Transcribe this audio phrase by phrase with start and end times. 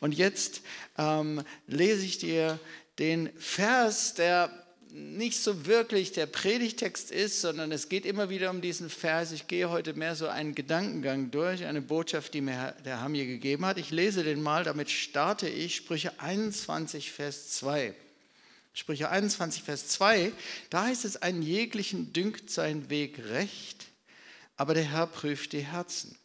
[0.00, 0.62] Und jetzt
[0.98, 2.58] ähm, lese ich dir
[2.98, 4.50] den Vers, der
[4.96, 9.32] nicht so wirklich der Predigtext ist, sondern es geht immer wieder um diesen Vers.
[9.32, 13.26] Ich gehe heute mehr so einen Gedankengang durch, eine Botschaft, die mir der Herr mir
[13.26, 13.76] gegeben hat.
[13.76, 17.94] Ich lese den mal, damit starte ich Sprüche 21, Vers 2.
[18.72, 20.32] Sprüche 21, Vers 2,
[20.68, 23.86] da heißt es, einen jeglichen dünkt sein Weg recht,
[24.56, 26.18] aber der Herr prüft die Herzen.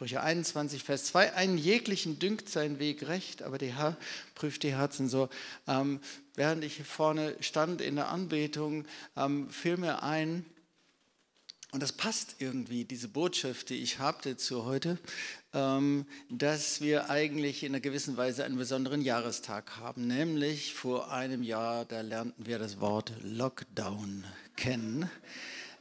[0.00, 3.98] Sprüche 21, Vers 2, einen jeglichen dünkt sein Weg recht, aber der Herr
[4.34, 5.10] prüft die Herzen.
[5.10, 5.28] So,
[5.68, 6.00] ähm,
[6.34, 10.46] während ich hier vorne stand in der Anbetung, ähm, fiel mir ein,
[11.72, 14.98] und das passt irgendwie, diese Botschaft, die ich habe dazu heute,
[15.52, 20.06] ähm, dass wir eigentlich in einer gewissen Weise einen besonderen Jahrestag haben.
[20.06, 24.24] Nämlich vor einem Jahr, da lernten wir das Wort Lockdown
[24.56, 25.10] kennen.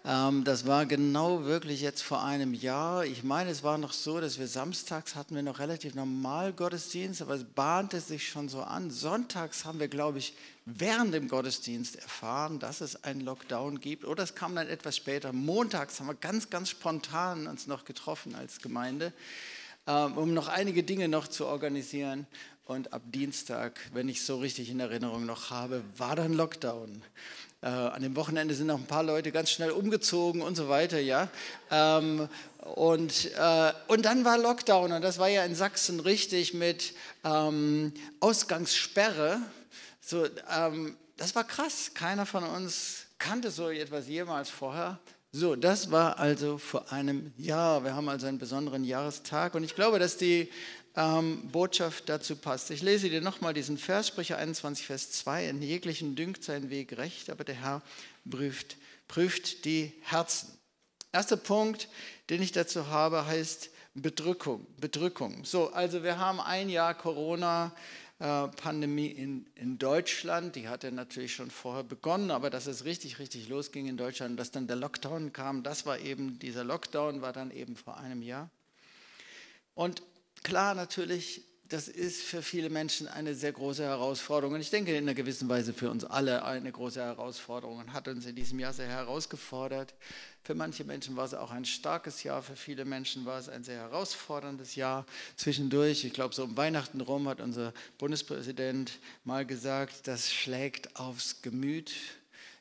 [0.05, 3.05] Ähm, das war genau wirklich jetzt vor einem Jahr.
[3.05, 7.21] Ich meine, es war noch so, dass wir samstags hatten wir noch relativ normal Gottesdienst,
[7.21, 8.91] aber es bahnte sich schon so an.
[8.91, 10.35] Sonntags haben wir, glaube ich,
[10.65, 14.05] während dem Gottesdienst erfahren, dass es einen Lockdown gibt.
[14.05, 15.33] Oder es kam dann etwas später.
[15.33, 19.11] Montags haben wir ganz, ganz spontan uns noch getroffen als Gemeinde,
[19.85, 22.25] ähm, um noch einige Dinge noch zu organisieren.
[22.65, 27.01] Und ab Dienstag, wenn ich so richtig in Erinnerung noch habe, war dann Lockdown.
[27.61, 30.99] Äh, an dem Wochenende sind noch ein paar Leute ganz schnell umgezogen und so weiter,
[30.99, 31.27] ja.
[31.69, 32.29] Ähm,
[32.75, 36.93] und, äh, und dann war Lockdown und das war ja in Sachsen richtig mit
[37.25, 39.41] ähm, Ausgangssperre.
[39.99, 41.91] So, ähm, das war krass.
[41.93, 44.97] Keiner von uns kannte so etwas jemals vorher.
[45.31, 47.83] So, das war also vor einem Jahr.
[47.83, 50.49] Wir haben also einen besonderen Jahrestag und ich glaube, dass die
[50.99, 52.71] ähm, Botschaft dazu passt.
[52.71, 55.47] Ich lese dir nochmal diesen Vers, Sprüche 21, Vers 2.
[55.47, 57.81] In jeglichen dünkt sein Weg recht, aber der Herr
[58.29, 58.75] prüft,
[59.07, 60.49] prüft die Herzen.
[61.13, 61.87] Erster Punkt,
[62.29, 64.67] den ich dazu habe, heißt Bedrückung.
[64.77, 65.45] Bedrückung.
[65.45, 67.73] So, also wir haben ein Jahr Corona.
[68.21, 73.47] Pandemie in, in Deutschland, die hatte natürlich schon vorher begonnen, aber dass es richtig, richtig
[73.47, 77.49] losging in Deutschland, dass dann der Lockdown kam, das war eben, dieser Lockdown war dann
[77.49, 78.49] eben vor einem Jahr.
[79.73, 80.03] Und
[80.43, 84.55] klar, natürlich, das ist für viele Menschen eine sehr große Herausforderung.
[84.55, 88.07] Und ich denke in einer gewissen Weise für uns alle eine große Herausforderung und hat
[88.07, 89.93] uns in diesem Jahr sehr herausgefordert.
[90.43, 93.63] Für manche Menschen war es auch ein starkes Jahr, für viele Menschen war es ein
[93.63, 95.05] sehr herausforderndes Jahr.
[95.35, 101.43] Zwischendurch, ich glaube so um Weihnachten rum, hat unser Bundespräsident mal gesagt, das schlägt aufs
[101.43, 101.93] Gemüt.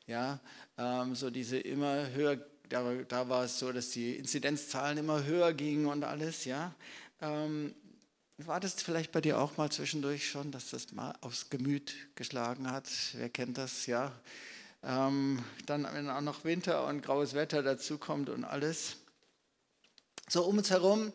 [0.07, 0.41] Ja,
[0.77, 5.53] ähm, so diese immer höher, da, da war es so, dass die Inzidenzzahlen immer höher
[5.55, 6.75] gingen und alles, ja.
[7.21, 7.75] Ähm,
[8.39, 12.71] war das vielleicht bei dir auch mal zwischendurch schon, dass das mal aufs Gemüt geschlagen
[12.71, 12.89] hat?
[13.15, 14.13] Wer kennt das, ja?
[14.85, 18.99] Ähm, dann, wenn auch noch Winter und graues Wetter dazukommt und alles.
[20.29, 21.13] So um uns herum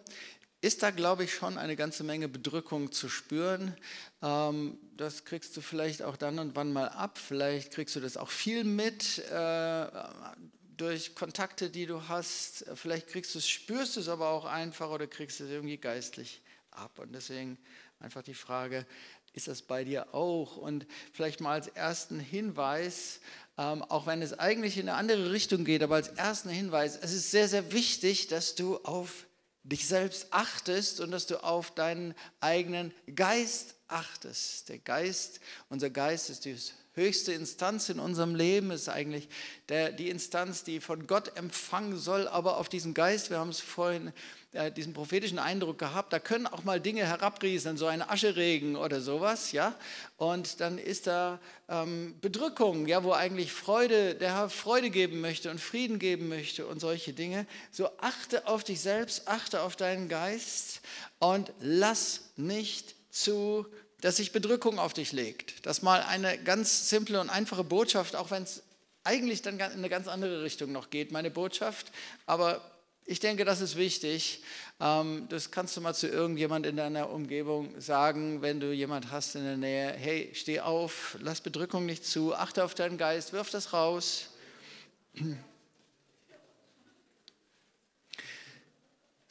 [0.59, 3.75] ist da, glaube ich, schon eine ganze Menge Bedrückung zu spüren.
[4.22, 7.18] Ähm, das kriegst du vielleicht auch dann und wann mal ab.
[7.18, 9.19] Vielleicht kriegst du das auch viel mit.
[9.30, 9.88] Äh,
[10.78, 12.66] durch Kontakte, die du hast.
[12.76, 16.42] Vielleicht kriegst du es, spürst du es aber auch einfach oder kriegst es irgendwie geistlich
[16.72, 17.00] ab.
[17.00, 17.58] Und deswegen
[18.00, 18.86] einfach die Frage,
[19.34, 20.58] ist das bei dir auch?
[20.58, 23.20] Und vielleicht mal als ersten Hinweis,
[23.58, 27.14] ähm, auch wenn es eigentlich in eine andere Richtung geht, aber als ersten Hinweis, es
[27.14, 29.26] ist sehr, sehr wichtig, dass du auf
[29.64, 34.70] dich selbst achtest und dass du auf deinen eigenen Geist achtest.
[34.70, 36.58] Der Geist, unser Geist ist die
[36.96, 39.28] höchste Instanz in unserem Leben, ist eigentlich
[39.70, 43.59] der, die Instanz, die von Gott empfangen soll, aber auf diesen Geist, wir haben es
[43.59, 44.14] vorhin
[44.54, 49.02] äh, diesen prophetischen Eindruck gehabt, da können auch mal Dinge herabrieseln, so ein Ascheregen oder
[49.02, 49.76] sowas, ja.
[50.18, 55.50] Und dann ist da ähm, Bedrückung, ja, wo eigentlich Freude, der Herr Freude geben möchte
[55.50, 57.48] und Frieden geben möchte und solche Dinge.
[57.72, 60.81] So achte auf dich selbst, achte auf deinen Geist
[61.18, 63.66] und lass nicht zu,
[64.03, 65.66] dass sich Bedrückung auf dich legt.
[65.66, 68.62] Das ist mal eine ganz simple und einfache Botschaft, auch wenn es
[69.06, 71.90] eigentlich dann in eine ganz andere Richtung noch geht, meine Botschaft.
[72.25, 72.59] Aber
[73.06, 74.44] ich denke, das ist wichtig.
[74.81, 79.36] Ähm, das kannst du mal zu irgendjemand in deiner Umgebung sagen, wenn du jemand hast
[79.36, 79.94] in der Nähe.
[79.94, 84.31] Hey, steh auf, lass Bedrückung nicht zu, achte auf deinen Geist, wirf das raus.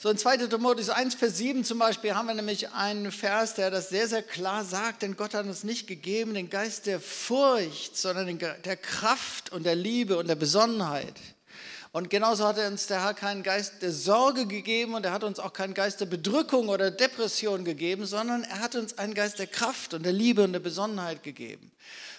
[0.02, 0.48] So in 2.
[0.48, 4.24] Timotheus 1, Vers 7 zum Beispiel haben wir nämlich einen Vers, der das sehr, sehr
[4.24, 9.52] klar sagt, denn Gott hat uns nicht gegeben den Geist der Furcht, sondern der Kraft
[9.52, 11.14] und der Liebe und der Besonnenheit.
[11.92, 15.22] Und genauso hat er uns der Herr keinen Geist der Sorge gegeben und er hat
[15.22, 19.38] uns auch keinen Geist der Bedrückung oder Depression gegeben, sondern er hat uns einen Geist
[19.38, 21.70] der Kraft und der Liebe und der Besonnenheit gegeben.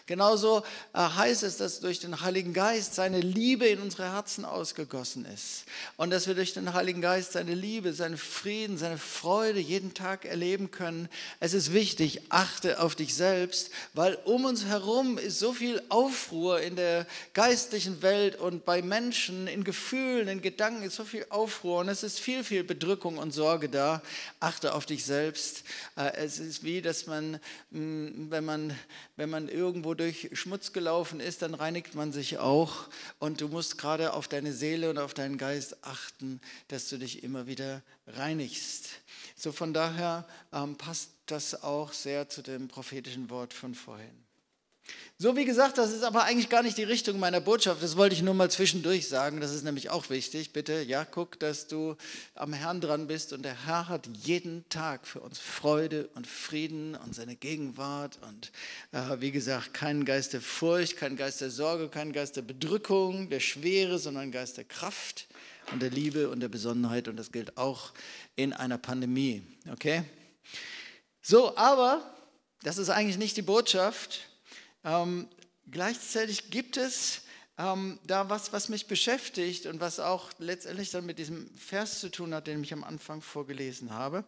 [0.05, 0.63] Genauso
[0.93, 5.63] äh, heißt es, dass durch den Heiligen Geist seine Liebe in unsere Herzen ausgegossen ist.
[5.95, 10.25] Und dass wir durch den Heiligen Geist seine Liebe, seinen Frieden, seine Freude jeden Tag
[10.25, 11.07] erleben können.
[11.39, 16.59] Es ist wichtig, achte auf dich selbst, weil um uns herum ist so viel Aufruhr
[16.59, 21.79] in der geistlichen Welt und bei Menschen, in Gefühlen, in Gedanken ist so viel Aufruhr
[21.79, 24.01] und es ist viel, viel Bedrückung und Sorge da.
[24.41, 25.63] Achte auf dich selbst.
[25.95, 27.39] Äh, es ist wie, dass man,
[27.71, 28.77] mm, wenn man,
[29.15, 32.87] wenn man irgendwo durch Schmutz gelaufen ist, dann reinigt man sich auch.
[33.19, 37.23] Und du musst gerade auf deine Seele und auf deinen Geist achten, dass du dich
[37.23, 38.89] immer wieder reinigst.
[39.35, 44.22] So von daher ähm, passt das auch sehr zu dem prophetischen Wort von vorhin.
[45.17, 47.81] So wie gesagt, das ist aber eigentlich gar nicht die Richtung meiner Botschaft.
[47.81, 49.39] Das wollte ich nur mal zwischendurch sagen.
[49.39, 50.51] Das ist nämlich auch wichtig.
[50.51, 51.95] Bitte, ja, guck, dass du
[52.35, 53.31] am Herrn dran bist.
[53.31, 58.19] Und der Herr hat jeden Tag für uns Freude und Frieden und seine Gegenwart.
[58.27, 58.51] Und
[58.91, 63.29] äh, wie gesagt, keinen Geist der Furcht, keinen Geist der Sorge, keinen Geist der Bedrückung,
[63.29, 65.27] der Schwere, sondern Geist der Kraft
[65.71, 67.07] und der Liebe und der Besonnenheit.
[67.07, 67.93] Und das gilt auch
[68.35, 69.43] in einer Pandemie.
[69.71, 70.03] Okay?
[71.21, 72.01] So, aber
[72.63, 74.27] das ist eigentlich nicht die Botschaft.
[74.83, 75.27] Ähm,
[75.69, 77.21] gleichzeitig gibt es
[77.57, 82.09] ähm, da was, was mich beschäftigt und was auch letztendlich dann mit diesem Vers zu
[82.09, 84.23] tun hat, den ich am Anfang vorgelesen habe.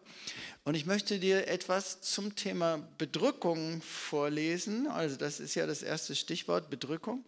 [0.64, 4.86] Und ich möchte dir etwas zum Thema Bedrückung vorlesen.
[4.86, 7.24] Also das ist ja das erste Stichwort, Bedrückung.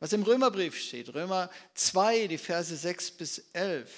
[0.00, 3.90] Was im Römerbrief steht, Römer 2, die Verse 6 bis 11.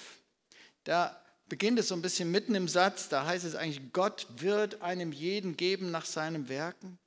[0.83, 4.81] Da beginnt es so ein bisschen mitten im Satz, da heißt es eigentlich, Gott wird
[4.81, 6.97] einem jeden geben nach seinem Werken.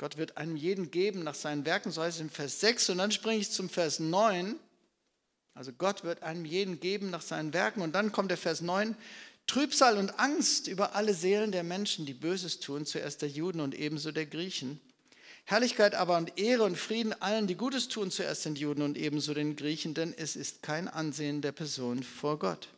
[0.00, 2.88] Gott wird einem jeden geben nach seinen Werken, so heißt es in Vers 6.
[2.88, 4.58] Und dann springe ich zum Vers 9.
[5.52, 7.82] Also Gott wird einem jeden geben nach seinen Werken.
[7.82, 8.96] Und dann kommt der Vers 9.
[9.46, 13.74] Trübsal und Angst über alle Seelen der Menschen, die Böses tun, zuerst der Juden und
[13.74, 14.80] ebenso der Griechen.
[15.44, 19.34] Herrlichkeit aber und Ehre und Frieden allen, die Gutes tun, zuerst den Juden und ebenso
[19.34, 22.68] den Griechen, denn es ist kein Ansehen der Person vor Gott.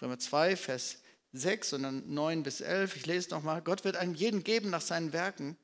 [0.00, 0.98] Römer 2, Vers
[1.32, 2.96] 6 und dann 9 bis 11.
[2.96, 3.62] Ich lese nochmal.
[3.62, 5.56] Gott wird einem jeden geben nach seinen Werken.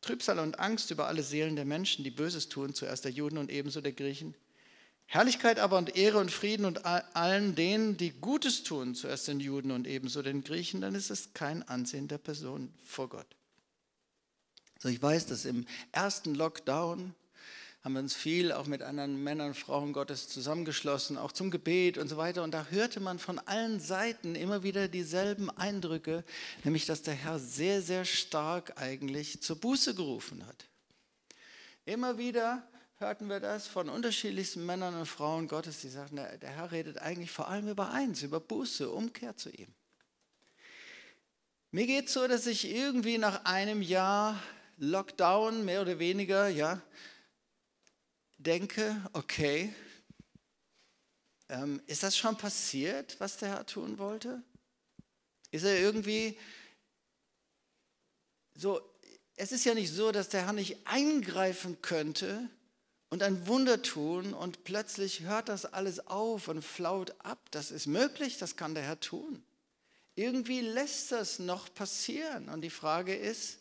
[0.00, 3.50] Trübsal und Angst über alle Seelen der Menschen, die Böses tun, zuerst der Juden und
[3.50, 4.34] ebenso der Griechen.
[5.06, 9.70] Herrlichkeit aber und Ehre und Frieden und allen denen, die Gutes tun, zuerst den Juden
[9.70, 13.26] und ebenso den Griechen, dann ist es kein Ansehen der Person vor Gott.
[14.78, 17.14] So, ich weiß, dass im ersten Lockdown
[17.88, 21.96] haben wir uns viel auch mit anderen Männern und Frauen Gottes zusammengeschlossen, auch zum Gebet
[21.96, 22.42] und so weiter.
[22.42, 26.22] Und da hörte man von allen Seiten immer wieder dieselben Eindrücke,
[26.64, 30.66] nämlich dass der Herr sehr, sehr stark eigentlich zur Buße gerufen hat.
[31.86, 32.62] Immer wieder
[32.98, 36.98] hörten wir das von unterschiedlichsten Männern und Frauen Gottes, die sagten, der, der Herr redet
[36.98, 39.72] eigentlich vor allem über eins, über Buße, Umkehr zu ihm.
[41.70, 44.38] Mir geht es so, dass ich irgendwie nach einem Jahr
[44.76, 46.82] Lockdown mehr oder weniger, ja,
[48.48, 49.74] denke, okay,
[51.50, 54.42] ähm, ist das schon passiert, was der Herr tun wollte?
[55.50, 56.38] Ist er irgendwie
[58.54, 58.80] so,
[59.36, 62.48] es ist ja nicht so, dass der Herr nicht eingreifen könnte
[63.10, 67.50] und ein Wunder tun und plötzlich hört das alles auf und flaut ab.
[67.50, 69.44] Das ist möglich, das kann der Herr tun.
[70.14, 73.58] Irgendwie lässt das noch passieren und die Frage ist,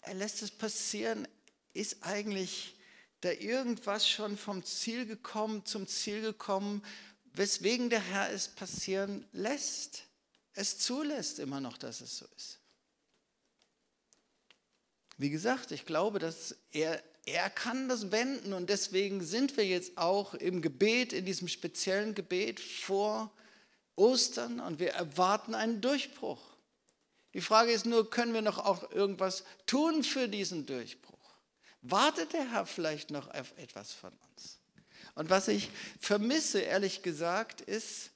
[0.00, 1.28] er lässt es passieren,
[1.74, 2.74] ist eigentlich
[3.20, 6.82] da irgendwas schon vom Ziel gekommen, zum Ziel gekommen,
[7.32, 10.04] weswegen der Herr es passieren lässt,
[10.54, 12.58] es zulässt immer noch, dass es so ist.
[15.16, 19.98] Wie gesagt, ich glaube, dass er, er kann das wenden und deswegen sind wir jetzt
[19.98, 23.32] auch im Gebet, in diesem speziellen Gebet vor
[23.96, 26.40] Ostern und wir erwarten einen Durchbruch.
[27.34, 31.17] Die Frage ist nur, können wir noch auch irgendwas tun für diesen Durchbruch?
[31.82, 34.58] Wartet der Herr vielleicht noch auf etwas von uns.
[35.14, 35.70] Und was ich
[36.00, 38.10] vermisse, ehrlich gesagt, ist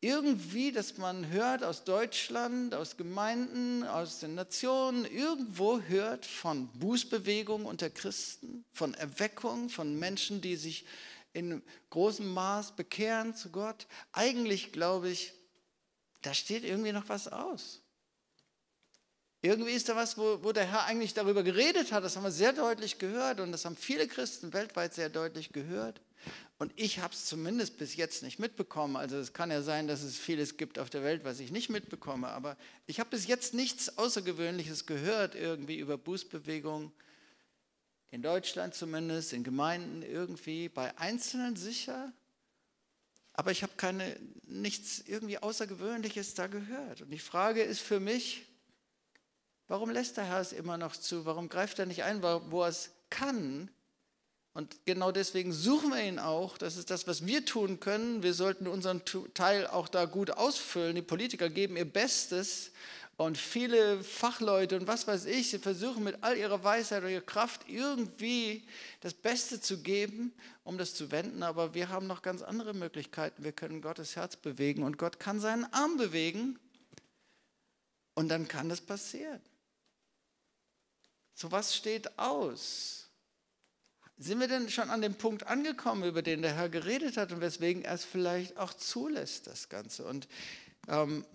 [0.00, 7.64] irgendwie, dass man hört aus Deutschland, aus Gemeinden, aus den Nationen, irgendwo hört von Bußbewegung
[7.64, 10.84] unter Christen, von Erweckung, von Menschen, die sich
[11.32, 13.86] in großem Maß bekehren zu Gott.
[14.12, 15.32] Eigentlich glaube ich,
[16.22, 17.82] da steht irgendwie noch was aus.
[19.46, 22.02] Irgendwie ist da was, wo, wo der Herr eigentlich darüber geredet hat.
[22.02, 26.00] Das haben wir sehr deutlich gehört und das haben viele Christen weltweit sehr deutlich gehört.
[26.58, 28.96] Und ich habe es zumindest bis jetzt nicht mitbekommen.
[28.96, 31.70] Also es kann ja sein, dass es vieles gibt auf der Welt, was ich nicht
[31.70, 32.26] mitbekomme.
[32.26, 36.90] Aber ich habe bis jetzt nichts Außergewöhnliches gehört irgendwie über Bußbewegung
[38.10, 42.12] in Deutschland zumindest, in Gemeinden irgendwie, bei Einzelnen sicher,
[43.32, 47.02] aber ich habe keine, nichts irgendwie Außergewöhnliches da gehört.
[47.02, 48.45] Und die Frage ist für mich,
[49.68, 51.24] warum lässt der Herr es immer noch zu?
[51.26, 53.70] Warum greift er nicht ein, wo er es kann?
[54.54, 56.56] Und genau deswegen suchen wir ihn auch.
[56.56, 58.22] Das ist das, was wir tun können.
[58.22, 59.02] Wir sollten unseren
[59.34, 60.94] Teil auch da gut ausfüllen.
[60.94, 62.72] Die Politiker geben ihr Bestes
[63.18, 67.22] und viele Fachleute und was weiß ich, sie versuchen mit all ihrer Weisheit und ihrer
[67.22, 68.66] Kraft irgendwie
[69.00, 71.42] das Beste zu geben, um das zu wenden.
[71.42, 73.42] Aber wir haben noch ganz andere Möglichkeiten.
[73.42, 76.58] Wir können Gottes Herz bewegen und Gott kann seinen Arm bewegen.
[78.14, 79.40] Und dann kann das passieren.
[81.36, 83.10] So was steht aus?
[84.16, 87.42] Sind wir denn schon an dem Punkt angekommen, über den der Herr geredet hat und
[87.42, 90.06] weswegen er es vielleicht auch zulässt, das Ganze?
[90.06, 90.28] Und
[90.88, 91.26] ähm,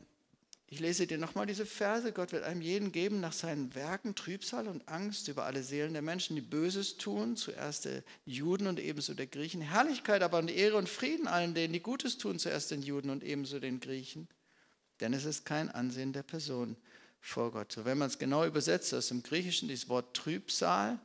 [0.66, 2.12] ich lese dir nochmal diese Verse.
[2.14, 6.02] Gott wird einem jeden geben nach seinen Werken Trübsal und Angst über alle Seelen der
[6.02, 9.62] Menschen, die Böses tun, zuerst der Juden und ebenso der Griechen.
[9.62, 13.24] Herrlichkeit aber und Ehre und Frieden allen denen, die Gutes tun, zuerst den Juden und
[13.24, 14.28] ebenso den Griechen.
[15.00, 16.76] Denn es ist kein Ansehen der Person
[17.22, 17.72] vor Gott.
[17.72, 21.00] So, wenn man es genau übersetzt aus dem Griechischen, dieses Wort Trübsal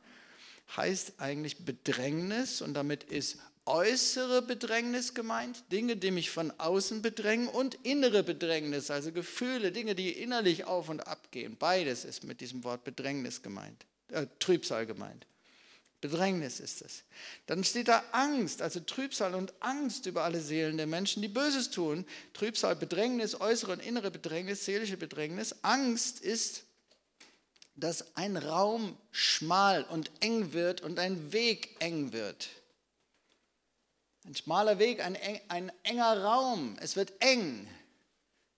[0.75, 7.47] heißt eigentlich Bedrängnis und damit ist äußere Bedrängnis gemeint, Dinge, die mich von außen bedrängen
[7.47, 11.57] und innere Bedrängnis, also Gefühle, Dinge, die innerlich auf und ab gehen.
[11.57, 15.27] Beides ist mit diesem Wort Bedrängnis gemeint, äh, Trübsal gemeint.
[15.99, 17.03] Bedrängnis ist es.
[17.47, 21.71] Dann steht da Angst, also Trübsal und Angst über alle Seelen der Menschen, die Böses
[21.71, 22.05] tun.
[22.33, 25.55] Trübsal, Bedrängnis, äußere und innere Bedrängnis, seelische Bedrängnis.
[25.63, 26.63] Angst ist,
[27.75, 32.49] dass ein Raum schmal und eng wird und ein Weg eng wird.
[34.25, 36.75] Ein schmaler Weg, ein, ein enger Raum.
[36.81, 37.67] Es wird eng.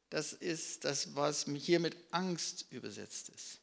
[0.10, 3.60] Das ist das, was hier mit Angst übersetzt ist.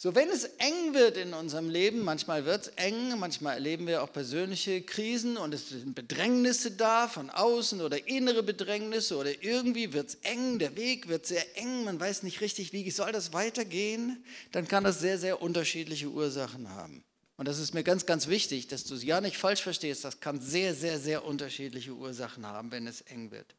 [0.00, 4.04] So, wenn es eng wird in unserem Leben, manchmal wird es eng, manchmal erleben wir
[4.04, 9.92] auch persönliche Krisen und es sind Bedrängnisse da, von außen oder innere Bedrängnisse oder irgendwie
[9.92, 13.32] wird es eng, der Weg wird sehr eng, man weiß nicht richtig, wie soll das
[13.32, 17.02] weitergehen, dann kann das sehr, sehr unterschiedliche Ursachen haben.
[17.36, 20.04] Und das ist mir ganz, ganz wichtig, dass du es ja nicht falsch verstehst.
[20.04, 23.52] Das kann sehr, sehr, sehr unterschiedliche Ursachen haben, wenn es eng wird.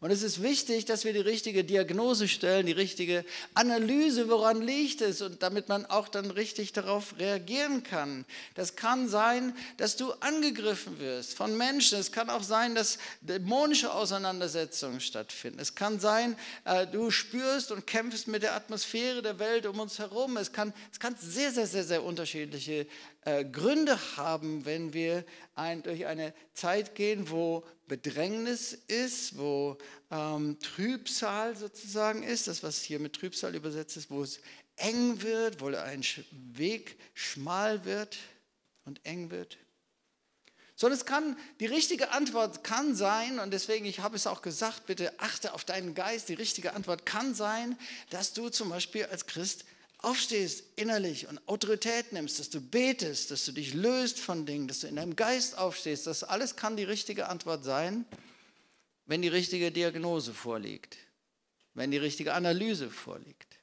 [0.00, 5.02] Und es ist wichtig, dass wir die richtige Diagnose stellen, die richtige Analyse, woran liegt
[5.02, 8.24] es und damit man auch dann richtig darauf reagieren kann.
[8.54, 11.98] Das kann sein, dass du angegriffen wirst von Menschen.
[11.98, 15.60] Es kann auch sein, dass dämonische Auseinandersetzungen stattfinden.
[15.60, 19.98] Es kann sein, äh, du spürst und kämpfst mit der Atmosphäre der Welt um uns
[19.98, 20.38] herum.
[20.38, 22.86] Es kann, es kann sehr, sehr, sehr, sehr unterschiedliche
[23.22, 25.24] äh, Gründe haben, wenn wir
[25.54, 29.76] ein, durch eine Zeit gehen, wo Bedrängnis ist, wo
[30.10, 34.40] ähm, Trübsal sozusagen ist, das was hier mit Trübsal übersetzt ist, wo es
[34.76, 38.16] eng wird, wo ein Weg schmal wird
[38.84, 39.58] und eng wird.
[40.74, 44.86] Sondern es kann, die richtige Antwort kann sein, und deswegen, ich habe es auch gesagt,
[44.86, 47.76] bitte achte auf deinen Geist, die richtige Antwort kann sein,
[48.08, 49.66] dass du zum Beispiel als Christ
[50.02, 54.80] aufstehst innerlich und Autorität nimmst, dass du betest, dass du dich löst von Dingen, dass
[54.80, 58.06] du in deinem Geist aufstehst, das alles kann die richtige Antwort sein,
[59.06, 60.96] wenn die richtige Diagnose vorliegt,
[61.74, 63.58] wenn die richtige Analyse vorliegt.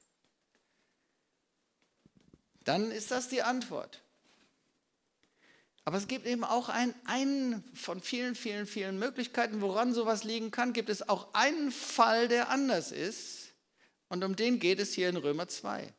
[2.63, 4.01] Dann ist das die Antwort.
[5.85, 10.51] Aber es gibt eben auch einen, einen von vielen, vielen, vielen Möglichkeiten, woran sowas liegen
[10.51, 13.53] kann, gibt es auch einen Fall, der anders ist.
[14.09, 15.93] Und um den geht es hier in Römer 2.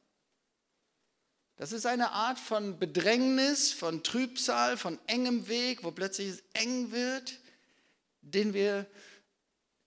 [1.59, 6.93] Das ist eine Art von Bedrängnis, von Trübsal, von engem Weg, wo plötzlich es eng
[6.93, 7.41] wird,
[8.23, 8.87] den wir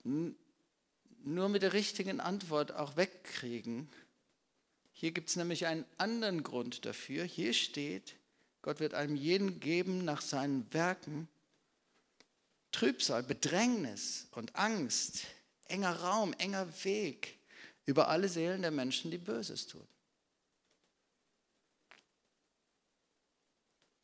[0.04, 3.88] nur mit der richtigen Antwort auch wegkriegen.
[4.92, 7.24] Hier gibt es nämlich einen anderen Grund dafür.
[7.24, 8.16] Hier steht,
[8.60, 11.26] Gott wird einem jeden geben nach seinen Werken.
[12.70, 15.24] Trübsal, Bedrängnis und Angst,
[15.68, 17.38] enger Raum, enger Weg
[17.86, 19.86] über alle Seelen der Menschen, die Böses tun.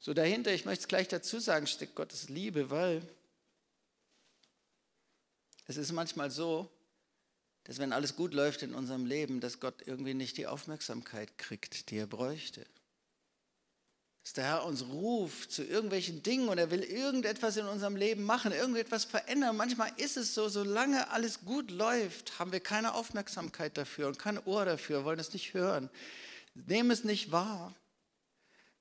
[0.01, 3.03] So dahinter, ich möchte es gleich dazu sagen, steckt Gottes Liebe, weil
[5.67, 6.71] es ist manchmal so,
[7.65, 11.91] dass wenn alles gut läuft in unserem Leben, dass Gott irgendwie nicht die Aufmerksamkeit kriegt,
[11.91, 12.65] die er bräuchte.
[14.25, 18.25] Dass der Herr uns ruft zu irgendwelchen Dingen und er will irgendetwas in unserem Leben
[18.25, 19.57] machen, irgendetwas verändern.
[19.57, 24.39] Manchmal ist es so, solange alles gut läuft, haben wir keine Aufmerksamkeit dafür und kein
[24.47, 25.91] Ohr dafür, wollen es nicht hören,
[26.55, 27.75] nehmen es nicht wahr.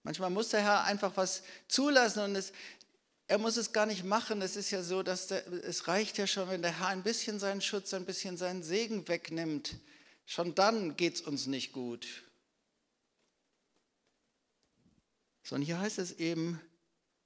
[0.07, 2.53] Manchmal muss der Herr einfach was zulassen und es,
[3.27, 4.41] er muss es gar nicht machen.
[4.41, 7.41] Es ist ja so, dass der, es reicht ja schon, wenn der Herr ein bisschen
[7.41, 9.75] seinen Schutz, ein bisschen seinen Segen wegnimmt.
[10.25, 12.07] Schon dann geht es uns nicht gut.
[15.43, 16.61] sondern hier heißt es eben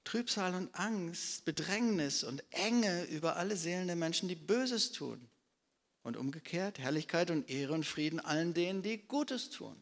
[0.02, 5.28] Trübsal und Angst, Bedrängnis und Enge über alle Seelen der Menschen, die Böses tun.
[6.02, 9.80] Und umgekehrt Herrlichkeit und Ehre und Frieden allen denen, die Gutes tun.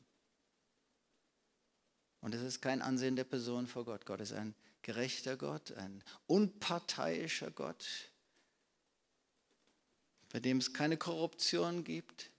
[2.21, 4.05] Und es ist kein Ansehen der Person vor Gott.
[4.07, 7.87] Gott ist ein gerechter Gott, ein unparteiischer Gott,
[10.33, 12.31] bei dem es keine Korruption gibt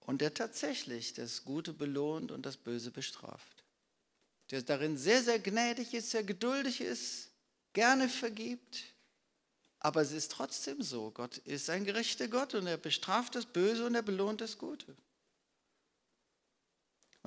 [0.00, 3.64] und der tatsächlich das Gute belohnt und das Böse bestraft.
[4.50, 7.30] Der darin sehr, sehr gnädig ist, sehr geduldig ist,
[7.74, 8.84] gerne vergibt.
[9.80, 13.86] Aber es ist trotzdem so, Gott ist ein gerechter Gott und er bestraft das Böse
[13.86, 14.96] und er belohnt das Gute.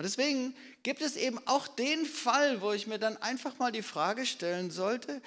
[0.02, 3.84] Und deswegen gibt es eben auch den Fall, wo ich mir dann einfach mal die
[3.84, 5.22] Frage stellen sollte,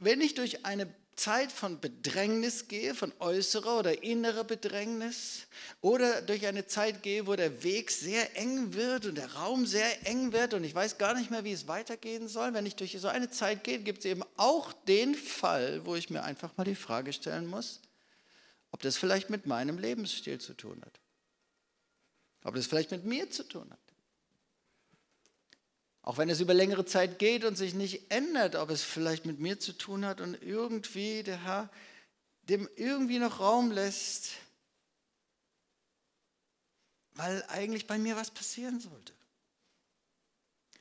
[0.00, 5.46] wenn ich durch eine Zeit von Bedrängnis gehe, von äußerer oder innerer Bedrängnis,
[5.82, 10.06] oder durch eine Zeit gehe, wo der Weg sehr eng wird und der Raum sehr
[10.06, 12.54] eng wird und ich weiß gar nicht mehr, wie es weitergehen soll.
[12.54, 16.08] Wenn ich durch so eine Zeit gehe, gibt es eben auch den Fall, wo ich
[16.08, 17.82] mir einfach mal die Frage stellen muss,
[18.70, 20.98] ob das vielleicht mit meinem Lebensstil zu tun hat.
[22.42, 23.83] Ob das vielleicht mit mir zu tun hat.
[26.04, 29.40] Auch wenn es über längere Zeit geht und sich nicht ändert, ob es vielleicht mit
[29.40, 31.70] mir zu tun hat und irgendwie der Herr
[32.42, 34.32] dem irgendwie noch Raum lässt,
[37.14, 39.14] weil eigentlich bei mir was passieren sollte.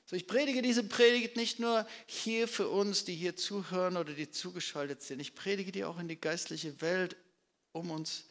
[0.05, 4.29] So, ich predige diese Predigt nicht nur hier für uns, die hier zuhören oder die
[4.29, 5.21] zugeschaltet sind.
[5.21, 7.15] Ich predige die auch in die geistliche Welt
[7.71, 8.25] um uns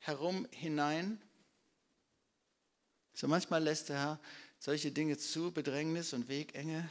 [0.00, 1.18] herum hinein.
[3.14, 4.20] So manchmal lässt der Herr
[4.64, 6.88] solche Dinge zu, Bedrängnis und Wegenge,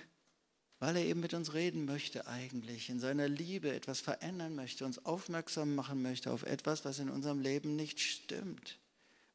[0.77, 5.03] weil er eben mit uns reden möchte eigentlich, in seiner Liebe etwas verändern möchte, uns
[5.05, 8.77] aufmerksam machen möchte auf etwas, was in unserem Leben nicht stimmt.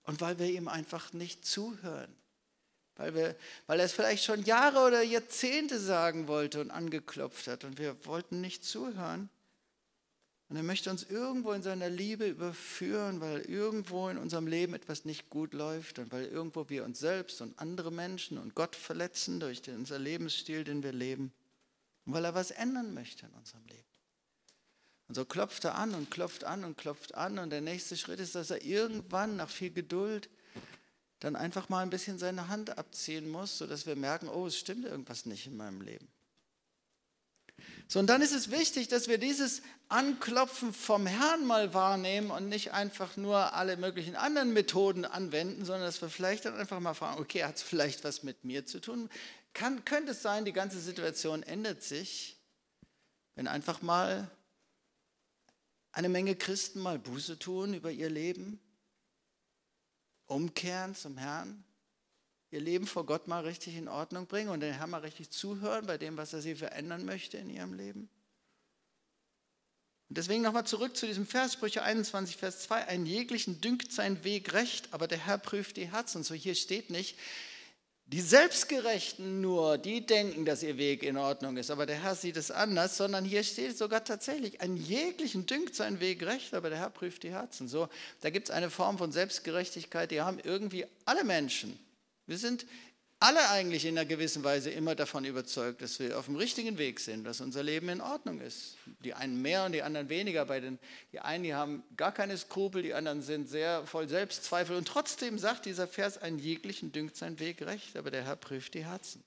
[0.04, 2.14] Und weil wir ihm einfach nicht zuhören.
[2.94, 7.64] Weil, wir, weil er es vielleicht schon Jahre oder Jahrzehnte sagen wollte und angeklopft hat
[7.64, 9.30] und wir wollten nicht zuhören.
[10.48, 15.04] Und er möchte uns irgendwo in seiner Liebe überführen, weil irgendwo in unserem Leben etwas
[15.04, 19.40] nicht gut läuft und weil irgendwo wir uns selbst und andere Menschen und Gott verletzen
[19.40, 21.32] durch den, unser Lebensstil, den wir leben.
[22.06, 23.84] Und weil er was ändern möchte in unserem Leben.
[25.08, 27.38] Und so klopft er an und klopft an und klopft an.
[27.38, 30.30] Und der nächste Schritt ist, dass er irgendwann nach viel Geduld
[31.20, 34.86] dann einfach mal ein bisschen seine Hand abziehen muss, sodass wir merken, oh, es stimmt
[34.86, 36.08] irgendwas nicht in meinem Leben.
[37.90, 42.50] So, und dann ist es wichtig, dass wir dieses Anklopfen vom Herrn mal wahrnehmen und
[42.50, 46.92] nicht einfach nur alle möglichen anderen Methoden anwenden, sondern dass wir vielleicht dann einfach mal
[46.92, 49.08] fragen, okay, hat es vielleicht was mit mir zu tun?
[49.54, 52.36] Kann, könnte es sein, die ganze Situation ändert sich,
[53.34, 54.30] wenn einfach mal
[55.92, 58.60] eine Menge Christen mal Buße tun über ihr Leben,
[60.26, 61.64] umkehren zum Herrn?
[62.50, 65.86] Ihr Leben vor Gott mal richtig in Ordnung bringen und den Herrn mal richtig zuhören
[65.86, 68.08] bei dem, was er sie verändern möchte in ihrem Leben?
[70.08, 72.86] Und deswegen nochmal zurück zu diesem Vers, Sprüche 21, Vers 2.
[72.86, 76.22] Ein jeglichen dünkt sein Weg recht, aber der Herr prüft die Herzen.
[76.22, 77.18] So hier steht nicht,
[78.10, 82.38] die Selbstgerechten nur, die denken, dass ihr Weg in Ordnung ist, aber der Herr sieht
[82.38, 86.78] es anders, sondern hier steht sogar tatsächlich, ein jeglichen dünkt sein Weg recht, aber der
[86.78, 87.68] Herr prüft die Herzen.
[87.68, 87.90] So,
[88.22, 91.78] da gibt es eine Form von Selbstgerechtigkeit, die haben irgendwie alle Menschen.
[92.28, 92.66] Wir sind
[93.20, 97.00] alle eigentlich in einer gewissen Weise immer davon überzeugt, dass wir auf dem richtigen Weg
[97.00, 98.76] sind, dass unser Leben in Ordnung ist.
[99.02, 100.44] Die einen mehr und die anderen weniger.
[100.44, 100.78] Bei den,
[101.10, 104.76] die einen die haben gar keine Skrupel, die anderen sind sehr voll Selbstzweifel.
[104.76, 108.74] Und trotzdem sagt dieser Vers, ein jeglichen dünkt sein Weg recht, aber der Herr prüft
[108.74, 109.24] die Herzen.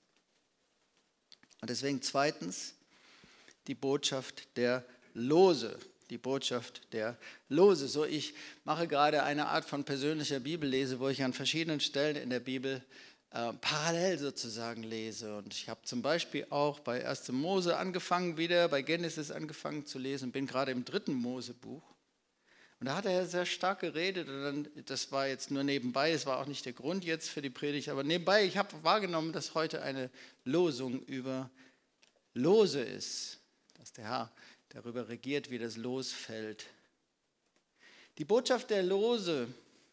[1.60, 2.74] Und deswegen zweitens
[3.66, 5.78] die Botschaft der Lose
[6.12, 7.16] die Botschaft der
[7.48, 7.88] Lose.
[7.88, 12.28] So, ich mache gerade eine Art von persönlicher Bibellese, wo ich an verschiedenen Stellen in
[12.28, 12.84] der Bibel
[13.30, 15.34] äh, parallel sozusagen lese.
[15.38, 17.32] Und ich habe zum Beispiel auch bei 1.
[17.32, 21.82] Mose angefangen, wieder bei Genesis angefangen zu lesen, bin gerade im dritten Mosebuch.
[22.78, 26.26] Und da hat er sehr stark geredet und dann, das war jetzt nur nebenbei, es
[26.26, 29.54] war auch nicht der Grund jetzt für die Predigt, aber nebenbei, ich habe wahrgenommen, dass
[29.54, 30.10] heute eine
[30.44, 31.48] Losung über
[32.34, 33.38] Lose ist,
[33.78, 34.32] dass der Herr
[34.72, 36.66] darüber regiert, wie das Los fällt.
[38.18, 39.48] Die Botschaft der Lose.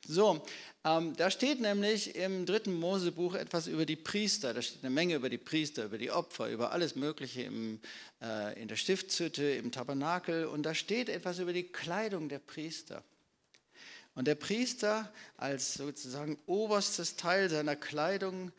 [0.08, 0.44] So,
[0.86, 4.54] ähm, da steht nämlich im dritten Mosebuch etwas über die Priester.
[4.54, 7.80] Da steht eine Menge über die Priester, über die Opfer, über alles Mögliche im,
[8.22, 10.46] äh, in der Stiftshütte, im Tabernakel.
[10.46, 13.04] Und da steht etwas über die Kleidung der Priester.
[14.16, 18.52] Und der Priester als sozusagen oberstes Teil seiner Kleidung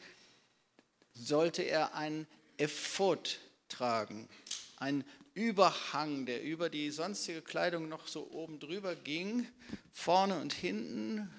[1.15, 2.27] sollte er ein
[2.59, 4.29] Ephod tragen,
[4.77, 9.47] ein Überhang, der über die sonstige Kleidung noch so oben drüber ging,
[9.91, 11.31] vorne und hinten,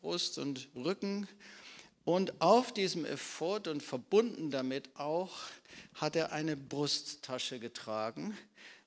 [0.00, 1.28] Brust und Rücken.
[2.04, 5.36] Und auf diesem Ephod und verbunden damit auch
[5.94, 8.36] hat er eine Brusttasche getragen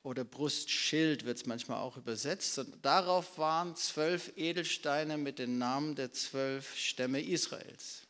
[0.03, 2.59] oder Brustschild wird es manchmal auch übersetzt.
[2.59, 8.01] Und darauf waren zwölf Edelsteine mit den Namen der zwölf Stämme Israels.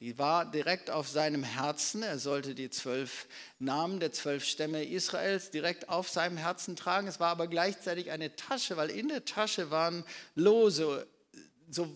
[0.00, 2.02] Die war direkt auf seinem Herzen.
[2.02, 7.06] Er sollte die zwölf Namen der zwölf Stämme Israels direkt auf seinem Herzen tragen.
[7.06, 11.06] Es war aber gleichzeitig eine Tasche, weil in der Tasche waren Lose.
[11.70, 11.94] So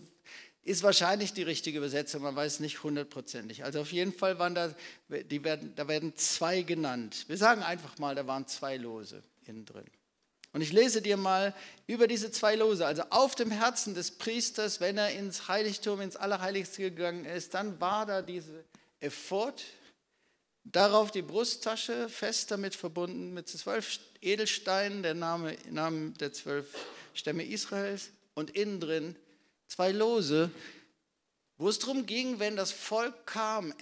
[0.61, 3.63] ist wahrscheinlich die richtige Übersetzung, man weiß nicht hundertprozentig.
[3.63, 4.73] Also auf jeden Fall waren da,
[5.09, 7.25] die werden, da werden zwei genannt.
[7.27, 9.85] Wir sagen einfach mal, da waren zwei Lose innen drin.
[10.55, 11.53] Und ich lese dir mal
[11.85, 12.85] über diese zwei Lose.
[12.85, 17.81] Also auf dem Herzen des Priesters, wenn er ins Heiligtum, ins Allerheiligste gegangen ist, dann
[17.81, 18.63] war da diese
[19.01, 19.65] Ephod,
[20.63, 26.67] darauf die Brusttasche, fest damit verbunden mit zwölf Edelsteinen, der Name, Namen der zwölf
[27.13, 29.17] Stämme Israels und innen drin
[29.67, 30.49] zwei Lose,
[31.57, 33.73] wo es darum ging, wenn das Volk kam,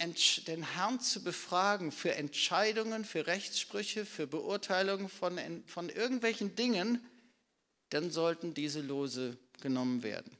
[0.47, 7.03] den Herrn zu befragen für Entscheidungen, für Rechtssprüche, für Beurteilungen von, von irgendwelchen Dingen,
[7.89, 10.31] dann sollten diese Lose genommen werden.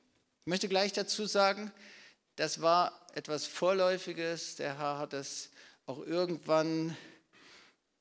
[0.46, 1.72] Ich möchte gleich dazu sagen,
[2.36, 4.56] das war etwas Vorläufiges.
[4.56, 5.50] Der Herr hat es
[5.86, 6.96] auch irgendwann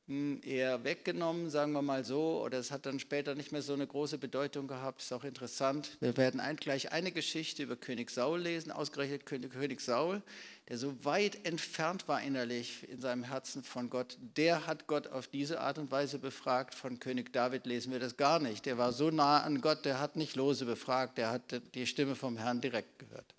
[0.08, 3.86] eher weggenommen, sagen wir mal so, oder es hat dann später nicht mehr so eine
[3.86, 5.00] große Bedeutung gehabt.
[5.00, 5.96] Ist auch interessant.
[6.00, 10.22] Wir werden ein, gleich eine Geschichte über König Saul lesen, ausgerechnet König, König Saul,
[10.68, 14.18] der so weit entfernt war innerlich in seinem Herzen von Gott.
[14.36, 16.74] Der hat Gott auf diese Art und Weise befragt.
[16.74, 18.66] Von König David lesen wir das gar nicht.
[18.66, 22.16] Der war so nah an Gott, der hat nicht lose befragt, der hat die Stimme
[22.16, 23.34] vom Herrn direkt gehört.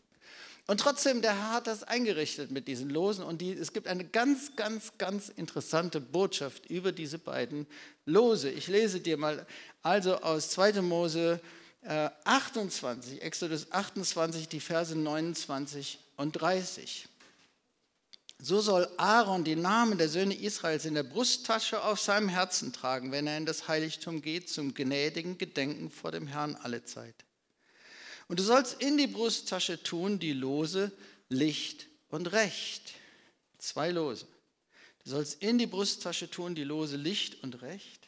[0.65, 4.05] Und trotzdem, der Herr hat das eingerichtet mit diesen Losen und die, es gibt eine
[4.05, 7.67] ganz, ganz, ganz interessante Botschaft über diese beiden
[8.05, 8.49] Lose.
[8.49, 9.45] Ich lese dir mal
[9.81, 10.81] also aus 2.
[10.81, 11.41] Mose
[11.81, 17.09] äh, 28, Exodus 28, die Verse 29 und 30.
[18.39, 23.11] So soll Aaron die Namen der Söhne Israels in der Brusttasche auf seinem Herzen tragen,
[23.11, 27.15] wenn er in das Heiligtum geht, zum gnädigen Gedenken vor dem Herrn alle Zeit.
[28.27, 30.91] Und du sollst in die Brusttasche tun die Lose
[31.29, 32.93] Licht und Recht.
[33.57, 34.25] Zwei Lose.
[35.03, 38.07] Du sollst in die Brusttasche tun die Lose Licht und Recht,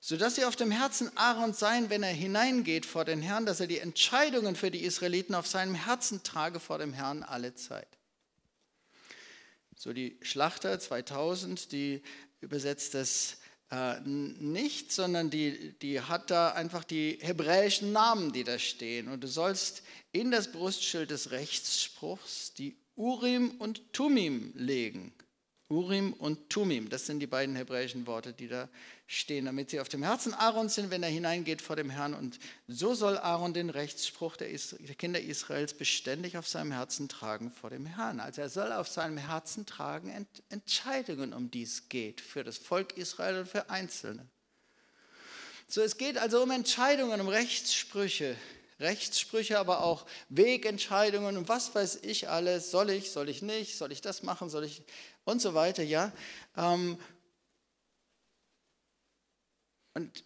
[0.00, 3.66] sodass sie auf dem Herzen Aarons sein, wenn er hineingeht vor den Herrn, dass er
[3.66, 7.88] die Entscheidungen für die Israeliten auf seinem Herzen trage vor dem Herrn alle Zeit.
[9.76, 12.02] So die Schlachter 2000, die
[12.40, 13.38] übersetzt das
[13.74, 19.08] äh, nicht, sondern die, die hat da einfach die hebräischen Namen, die da stehen.
[19.08, 19.82] Und du sollst
[20.12, 25.12] in das Brustschild des Rechtsspruchs die Urim und Tumim legen.
[25.68, 28.68] Urim und Tumim, das sind die beiden hebräischen Worte, die da
[29.14, 32.14] stehen, damit sie auf dem Herzen Aarons sind, wenn er hineingeht vor dem Herrn.
[32.14, 34.48] Und so soll Aaron den Rechtsspruch der,
[34.98, 38.20] Kinder Israels beständig auf seinem Herzen tragen vor dem Herrn.
[38.20, 42.96] Also er soll auf seinem Herzen tragen Entscheidungen, um die es geht, für das Volk
[42.96, 44.26] Israel und für Einzelne.
[45.68, 48.36] So, es geht also um Entscheidungen, um Rechtssprüche,
[48.80, 52.70] Rechtssprüche, aber auch Wegentscheidungen und was weiß ich alles.
[52.70, 54.82] Soll ich, soll ich nicht, soll ich das machen, soll ich
[55.24, 56.12] und so weiter, ja.
[56.56, 56.98] Ähm,
[59.94, 60.24] und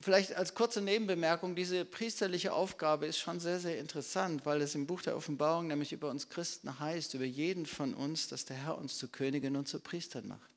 [0.00, 4.86] vielleicht als kurze Nebenbemerkung, diese priesterliche Aufgabe ist schon sehr, sehr interessant, weil es im
[4.86, 8.78] Buch der Offenbarung nämlich über uns Christen heißt, über jeden von uns, dass der Herr
[8.78, 10.50] uns zu Königen und zu Priestern macht.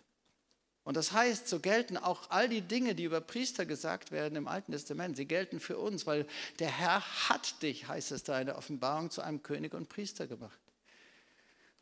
[0.85, 4.49] Und das heißt, so gelten auch all die Dinge, die über Priester gesagt werden im
[4.49, 6.27] Alten Testament, sie gelten für uns, weil
[6.59, 10.27] der Herr hat dich, heißt es da in der Offenbarung, zu einem König und Priester
[10.27, 10.59] gemacht.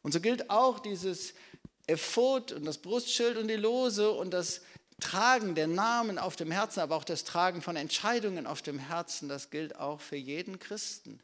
[0.03, 1.33] Und so gilt auch dieses
[1.87, 4.61] Ephod und das Brustschild und die Lose und das
[5.01, 9.27] Tragen der Namen auf dem Herzen, aber auch das Tragen von Entscheidungen auf dem Herzen,
[9.27, 11.19] das gilt auch für jeden Christen.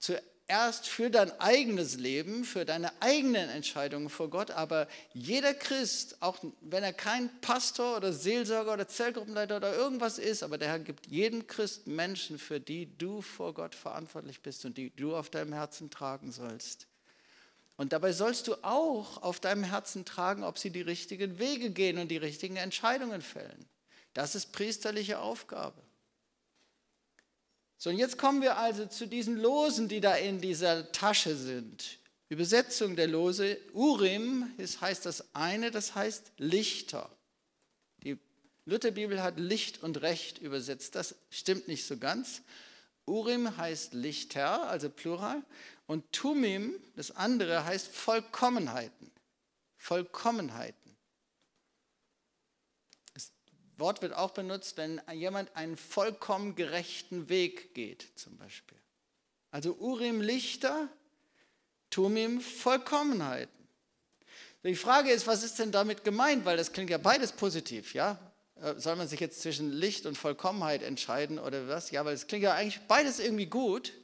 [0.00, 6.38] Zuerst für dein eigenes Leben, für deine eigenen Entscheidungen vor Gott, aber jeder Christ, auch
[6.60, 11.06] wenn er kein Pastor oder Seelsorger oder Zellgruppenleiter oder irgendwas ist, aber der Herr gibt
[11.06, 15.52] jedem Christ Menschen, für die du vor Gott verantwortlich bist und die du auf deinem
[15.52, 16.88] Herzen tragen sollst.
[17.78, 21.98] Und dabei sollst du auch auf deinem Herzen tragen, ob sie die richtigen Wege gehen
[21.98, 23.64] und die richtigen Entscheidungen fällen.
[24.14, 25.80] Das ist priesterliche Aufgabe.
[27.76, 32.00] So, und jetzt kommen wir also zu diesen Losen, die da in dieser Tasche sind.
[32.28, 37.08] Übersetzung der Lose, Urim ist, heißt das eine, das heißt Lichter.
[38.02, 38.18] Die
[38.64, 40.96] Lutherbibel hat Licht und Recht übersetzt.
[40.96, 42.42] Das stimmt nicht so ganz.
[43.06, 45.44] Urim heißt Lichter, also Plural.
[45.88, 49.10] Und Tumim, das andere, heißt Vollkommenheiten.
[49.74, 50.96] Vollkommenheiten.
[53.14, 53.32] Das
[53.78, 58.76] Wort wird auch benutzt, wenn jemand einen vollkommen gerechten Weg geht, zum Beispiel.
[59.50, 60.90] Also Urim Lichter,
[61.88, 63.66] Tumim Vollkommenheiten.
[64.64, 66.44] Die Frage ist, was ist denn damit gemeint?
[66.44, 68.18] Weil das klingt ja beides positiv, ja?
[68.56, 71.90] Äh, soll man sich jetzt zwischen Licht und Vollkommenheit entscheiden oder was?
[71.92, 73.94] Ja, weil es klingt ja eigentlich beides irgendwie gut.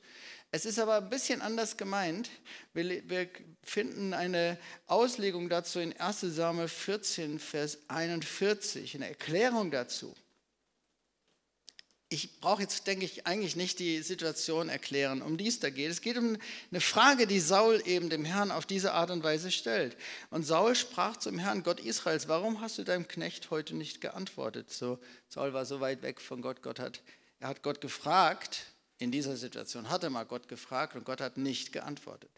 [0.54, 2.30] Es ist aber ein bisschen anders gemeint.
[2.74, 3.28] Wir, wir
[3.64, 10.14] finden eine Auslegung dazu in 1 Samuel 14, Vers 41, eine Erklärung dazu.
[12.08, 15.90] Ich brauche jetzt, denke ich, eigentlich nicht die Situation erklären, um die es da geht.
[15.90, 16.36] Es geht um
[16.70, 19.96] eine Frage, die Saul eben dem Herrn auf diese Art und Weise stellt.
[20.30, 24.72] Und Saul sprach zum Herrn, Gott Israels, warum hast du deinem Knecht heute nicht geantwortet?
[24.72, 26.62] So, Saul war so weit weg von Gott.
[26.62, 27.02] Gott hat,
[27.40, 31.36] er hat Gott gefragt, in dieser Situation hat er mal Gott gefragt und Gott hat
[31.36, 32.30] nicht geantwortet.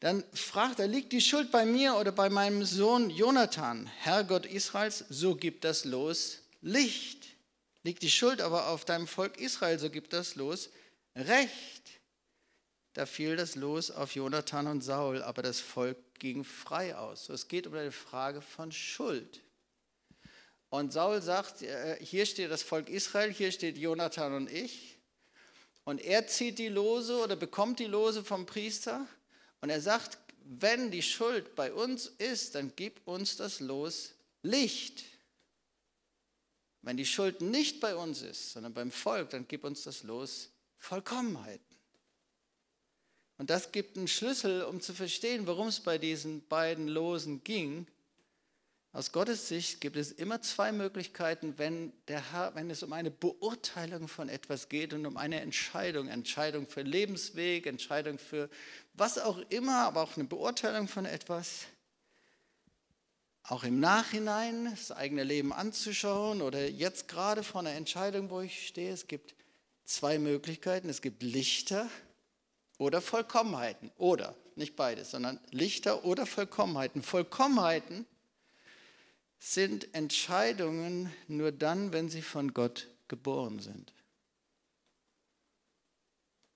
[0.00, 3.86] Dann fragt er, liegt die Schuld bei mir oder bei meinem Sohn Jonathan?
[3.98, 7.28] Herr Gott Israels, so gibt das Los Licht.
[7.82, 10.70] Liegt die Schuld aber auf deinem Volk Israel, so gibt das Los
[11.16, 12.00] Recht.
[12.94, 17.26] Da fiel das Los auf Jonathan und Saul, aber das Volk ging frei aus.
[17.26, 19.42] So, es geht um eine Frage von Schuld.
[20.70, 24.99] Und Saul sagt, äh, hier steht das Volk Israel, hier steht Jonathan und ich.
[25.84, 29.06] Und er zieht die Lose oder bekommt die Lose vom Priester.
[29.60, 34.12] Und er sagt, wenn die Schuld bei uns ist, dann gib uns das Los
[34.42, 35.04] Licht.
[36.82, 40.50] Wenn die Schuld nicht bei uns ist, sondern beim Volk, dann gib uns das Los
[40.78, 41.64] Vollkommenheiten.
[43.36, 47.86] Und das gibt einen Schlüssel, um zu verstehen, worum es bei diesen beiden Losen ging.
[48.92, 53.12] Aus Gottes Sicht gibt es immer zwei Möglichkeiten, wenn, der Herr, wenn es um eine
[53.12, 58.50] Beurteilung von etwas geht und um eine Entscheidung, Entscheidung für Lebensweg, Entscheidung für
[58.94, 61.66] was auch immer, aber auch eine Beurteilung von etwas
[63.44, 68.66] auch im Nachhinein das eigene Leben anzuschauen oder jetzt gerade vor einer Entscheidung, wo ich
[68.66, 68.92] stehe.
[68.92, 69.34] Es gibt
[69.84, 70.88] zwei Möglichkeiten.
[70.88, 71.88] Es gibt Lichter
[72.78, 73.90] oder Vollkommenheiten.
[73.98, 77.02] Oder, nicht beides, sondern Lichter oder Vollkommenheiten.
[77.02, 78.06] Vollkommenheiten
[79.40, 83.92] sind Entscheidungen nur dann, wenn sie von Gott geboren sind.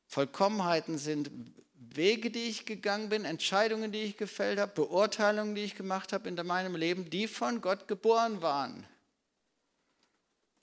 [0.07, 1.31] Vollkommenheiten sind
[1.75, 6.29] Wege, die ich gegangen bin, Entscheidungen, die ich gefällt habe, Beurteilungen, die ich gemacht habe
[6.29, 8.87] in meinem Leben, die von Gott geboren waren.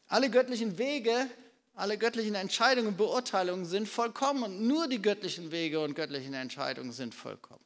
[0.08, 1.28] Alle göttlichen Wege,
[1.74, 7.16] alle göttlichen Entscheidungen Beurteilungen sind vollkommen und nur die göttlichen Wege und göttlichen Entscheidungen sind
[7.16, 7.64] vollkommen.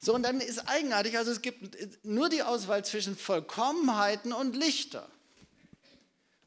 [0.00, 5.08] So, und dann ist eigenartig, also es gibt nur die Auswahl zwischen Vollkommenheiten und Lichter.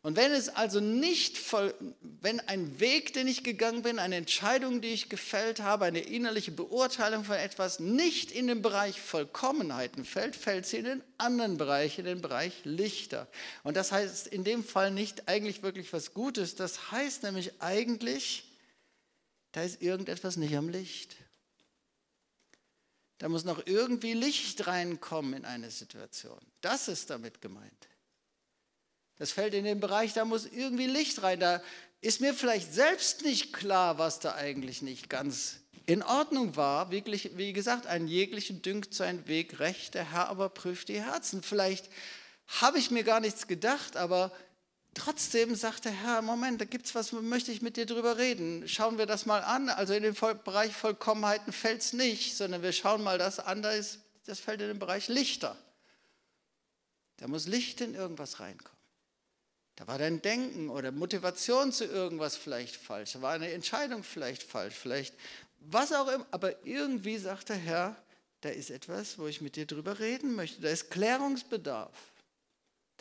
[0.04, 4.82] Und wenn es also nicht voll, wenn ein Weg, den ich gegangen bin, eine Entscheidung,
[4.82, 10.36] die ich gefällt habe, eine innerliche Beurteilung von etwas nicht in den Bereich Vollkommenheiten fällt,
[10.36, 13.28] fällt sie in den anderen Bereich, in den Bereich Lichter.
[13.64, 18.46] Und das heißt in dem Fall nicht eigentlich wirklich was Gutes, das heißt nämlich eigentlich,
[19.52, 21.16] da ist irgendetwas nicht am Licht.
[23.22, 26.40] Da muss noch irgendwie Licht reinkommen in eine Situation.
[26.62, 27.88] Das ist damit gemeint.
[29.20, 31.40] Das fällt in den Bereich, da muss irgendwie Licht rein.
[31.40, 31.62] Da
[32.02, 36.90] ist mir vielleicht selbst nicht klar, was da eigentlich nicht ganz in Ordnung war.
[36.90, 41.44] Wirklich, wie gesagt, ein jeglichen dünkt sein Weg recht, der Herr aber prüft die Herzen.
[41.44, 41.92] Vielleicht
[42.48, 44.32] habe ich mir gar nichts gedacht, aber
[44.94, 48.68] trotzdem sagt der Herr, Moment, da gibt es was, möchte ich mit dir drüber reden.
[48.68, 49.70] Schauen wir das mal an.
[49.70, 54.00] Also in den Bereich Vollkommenheiten fällt es nicht, sondern wir schauen mal das an, das,
[54.26, 55.58] das fällt in den Bereich Lichter.
[57.18, 58.82] Da muss Licht in irgendwas reinkommen.
[59.76, 63.14] Da war dein Denken oder Motivation zu irgendwas vielleicht falsch.
[63.14, 64.76] Da war eine Entscheidung vielleicht falsch.
[64.76, 65.16] Vielleicht
[65.60, 66.26] was auch immer.
[66.32, 67.96] Aber irgendwie sagt der Herr,
[68.42, 70.62] da ist etwas, wo ich mit dir drüber reden möchte.
[70.62, 72.11] Da ist Klärungsbedarf.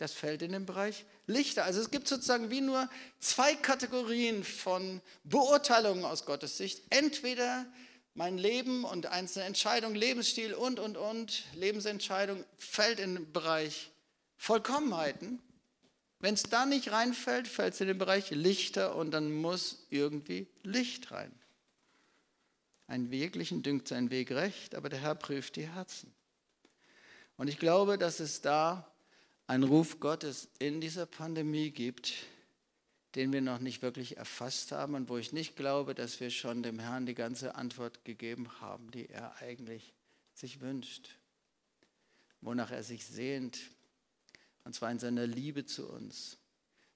[0.01, 1.63] Das fällt in den Bereich Lichter.
[1.63, 6.81] Also es gibt sozusagen wie nur zwei Kategorien von Beurteilungen aus Gottes Sicht.
[6.89, 7.65] Entweder
[8.13, 13.91] mein Leben und einzelne Entscheidungen, Lebensstil und, und, und, Lebensentscheidung fällt in den Bereich
[14.37, 15.39] Vollkommenheiten
[16.21, 20.47] wenn es da nicht reinfällt, fällt es in den Bereich Lichter und dann muss irgendwie
[20.61, 21.31] Licht rein.
[22.85, 26.13] Ein Weglichen dünkt sein Weg recht, aber der Herr prüft die Herzen.
[27.37, 28.90] Und ich glaube, dass es da
[29.51, 32.13] einen Ruf Gottes in dieser Pandemie gibt,
[33.15, 36.63] den wir noch nicht wirklich erfasst haben und wo ich nicht glaube, dass wir schon
[36.63, 39.93] dem Herrn die ganze Antwort gegeben haben, die er eigentlich
[40.33, 41.17] sich wünscht,
[42.39, 43.59] wonach er sich sehnt,
[44.63, 46.37] und zwar in seiner Liebe zu uns.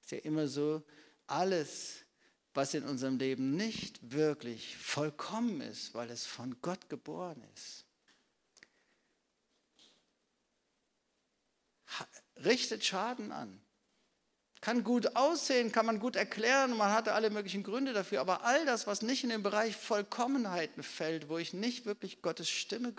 [0.02, 0.82] Ist ja immer so,
[1.28, 2.06] alles,
[2.54, 7.85] was in unserem Leben nicht wirklich vollkommen ist, weil es von Gott geboren ist,
[12.44, 13.62] richtet Schaden an.
[14.62, 18.66] kann gut aussehen, kann man gut erklären man hatte alle möglichen Gründe dafür, aber all
[18.66, 22.94] das, was nicht in den Bereich Vollkommenheiten fällt, wo ich nicht wirklich Gottes Stimme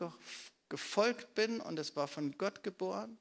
[0.69, 3.19] gefolgt bin und es war von Gott geboren,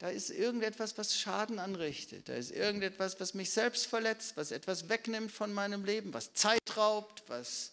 [0.00, 2.30] da ist irgendetwas, was Schaden anrichtet.
[2.30, 6.74] Da ist irgendetwas, was mich selbst verletzt, was etwas wegnimmt von meinem Leben, was Zeit
[6.74, 7.72] raubt, was,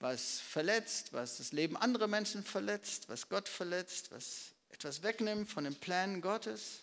[0.00, 5.64] was verletzt, was das Leben anderer Menschen verletzt, was Gott verletzt, was etwas wegnimmt von
[5.64, 6.80] den Plänen Gottes.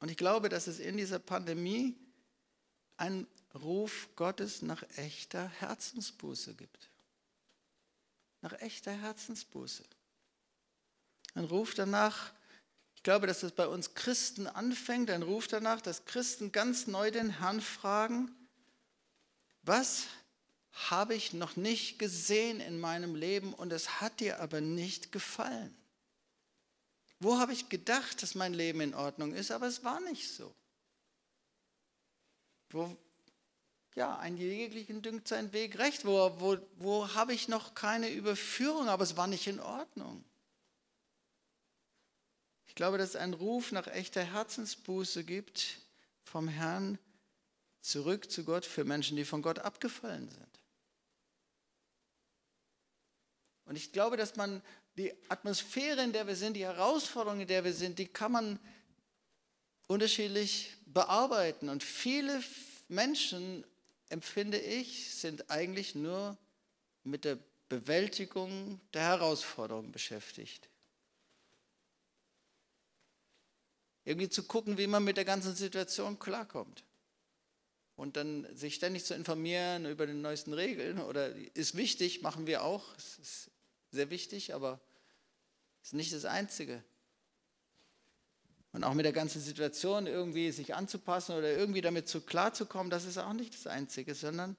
[0.00, 1.94] Und ich glaube, dass es in dieser Pandemie
[2.96, 6.88] einen Ruf Gottes nach echter Herzensbuße gibt.
[8.40, 9.84] Nach echter Herzensbuße.
[11.34, 12.32] Ein Ruf danach,
[13.06, 17.38] glaube, dass das bei uns Christen anfängt, ein Ruf danach, dass Christen ganz neu den
[17.38, 18.34] Herrn fragen,
[19.62, 20.06] was
[20.90, 25.74] habe ich noch nicht gesehen in meinem Leben und es hat dir aber nicht gefallen?
[27.18, 30.54] Wo habe ich gedacht, dass mein Leben in Ordnung ist, aber es war nicht so?
[32.70, 32.94] Wo,
[33.94, 36.04] ja, ein jeglichen dünkt sein Weg recht.
[36.04, 40.22] Wo, wo, wo habe ich noch keine Überführung, aber es war nicht in Ordnung?
[42.66, 45.78] Ich glaube, dass es einen Ruf nach echter Herzensbuße gibt
[46.22, 46.98] vom Herrn
[47.80, 50.45] zurück zu Gott für Menschen, die von Gott abgefallen sind.
[53.66, 54.62] Und ich glaube, dass man
[54.96, 58.58] die Atmosphäre, in der wir sind, die Herausforderungen, in der wir sind, die kann man
[59.86, 61.68] unterschiedlich bearbeiten.
[61.68, 62.42] Und viele
[62.88, 63.64] Menschen,
[64.08, 66.36] empfinde ich, sind eigentlich nur
[67.02, 70.68] mit der Bewältigung der Herausforderungen beschäftigt.
[74.06, 76.84] irgendwie zu gucken, wie man mit der ganzen Situation klarkommt.
[77.96, 82.62] Und dann sich ständig zu informieren über die neuesten Regeln oder ist wichtig, machen wir
[82.62, 83.50] auch, es ist
[83.96, 84.80] sehr wichtig, aber
[85.82, 86.82] es ist nicht das Einzige.
[88.72, 93.04] Und auch mit der ganzen Situation irgendwie sich anzupassen oder irgendwie damit zu klarzukommen, das
[93.04, 94.56] ist auch nicht das Einzige, sondern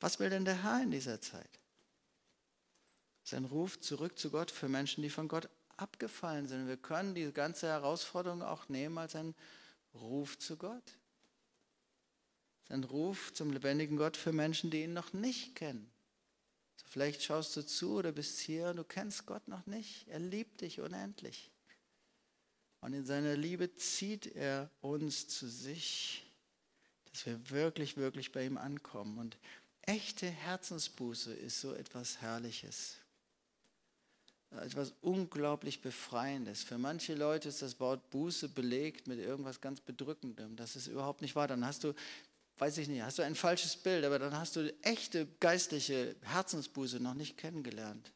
[0.00, 1.50] was will denn der Herr in dieser Zeit?
[3.24, 6.68] Sein Ruf zurück zu Gott für Menschen, die von Gott abgefallen sind.
[6.68, 9.34] Wir können diese ganze Herausforderung auch nehmen als einen
[9.94, 10.98] Ruf zu Gott.
[12.68, 15.90] Ein Ruf zum lebendigen Gott für Menschen, die ihn noch nicht kennen.
[16.86, 20.06] Vielleicht schaust du zu oder bist hier und du kennst Gott noch nicht.
[20.08, 21.50] Er liebt dich unendlich.
[22.80, 26.24] Und in seiner Liebe zieht er uns zu sich,
[27.10, 29.18] dass wir wirklich, wirklich bei ihm ankommen.
[29.18, 29.36] Und
[29.82, 32.96] echte Herzensbuße ist so etwas Herrliches
[34.62, 36.62] etwas unglaublich Befreiendes.
[36.62, 40.56] Für manche Leute ist das Wort Buße belegt mit irgendwas ganz Bedrückendem.
[40.56, 41.48] Das ist überhaupt nicht wahr.
[41.48, 41.94] Dann hast du,
[42.58, 47.00] weiß ich nicht, hast du ein falsches Bild, aber dann hast du echte geistliche Herzensbuße
[47.00, 48.12] noch nicht kennengelernt.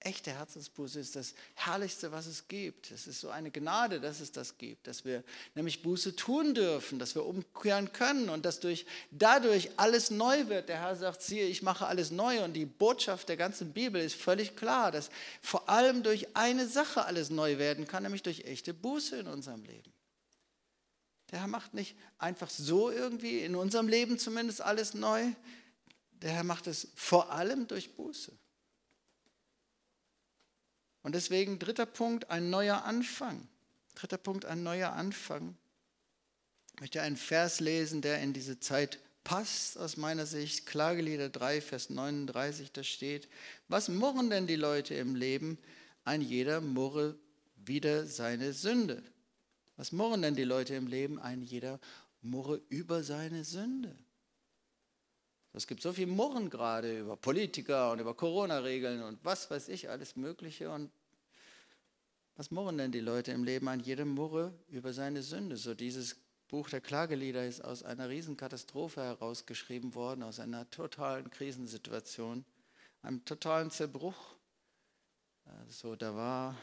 [0.00, 2.92] Echte Herzensbuße ist das Herrlichste, was es gibt.
[2.92, 5.24] Es ist so eine Gnade, dass es das gibt, dass wir
[5.56, 10.68] nämlich Buße tun dürfen, dass wir umkehren können und dass durch, dadurch alles neu wird.
[10.68, 14.14] Der Herr sagt, siehe, ich mache alles neu und die Botschaft der ganzen Bibel ist
[14.14, 15.10] völlig klar, dass
[15.42, 19.64] vor allem durch eine Sache alles neu werden kann, nämlich durch echte Buße in unserem
[19.64, 19.92] Leben.
[21.30, 25.32] Der Herr macht nicht einfach so irgendwie, in unserem Leben zumindest alles neu.
[26.22, 28.32] Der Herr macht es vor allem durch Buße.
[31.02, 33.46] Und deswegen dritter Punkt, ein neuer Anfang.
[33.94, 35.56] Dritter Punkt, ein neuer Anfang.
[36.74, 40.66] Ich möchte einen Vers lesen, der in diese Zeit passt aus meiner Sicht.
[40.66, 43.28] Klagelieder 3, Vers 39, da steht,
[43.68, 45.58] was murren denn die Leute im Leben?
[46.04, 47.18] Ein jeder murre
[47.56, 49.02] wieder seine Sünde.
[49.78, 51.20] Was murren denn die Leute im Leben?
[51.20, 51.78] Ein jeder
[52.20, 53.96] murre über seine Sünde.
[55.52, 59.88] Es gibt so viel Murren gerade über Politiker und über Corona-Regeln und was weiß ich,
[59.88, 60.70] alles Mögliche.
[60.70, 60.90] Und
[62.34, 65.56] was murren denn die Leute im Leben an jedem Murre über seine Sünde?
[65.56, 66.16] So dieses
[66.48, 72.44] Buch der Klagelieder ist aus einer Riesenkatastrophe herausgeschrieben worden, aus einer totalen Krisensituation,
[73.02, 74.34] einem totalen Zerbruch.
[75.68, 76.56] So, da war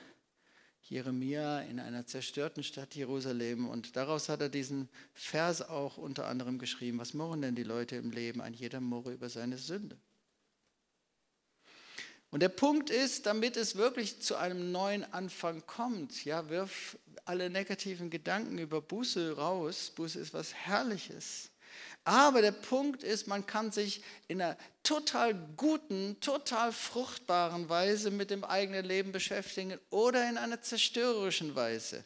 [0.88, 6.60] Jeremia in einer zerstörten Stadt Jerusalem und daraus hat er diesen Vers auch unter anderem
[6.60, 7.00] geschrieben.
[7.00, 8.40] Was murren denn die Leute im Leben?
[8.40, 9.98] Ein jeder murre über seine Sünde.
[12.30, 17.50] Und der Punkt ist, damit es wirklich zu einem neuen Anfang kommt, ja, wirf alle
[17.50, 19.92] negativen Gedanken über Buße raus.
[19.96, 21.50] Buße ist was Herrliches.
[22.06, 28.30] Aber der Punkt ist, man kann sich in einer total guten, total fruchtbaren Weise mit
[28.30, 32.06] dem eigenen Leben beschäftigen oder in einer zerstörerischen Weise.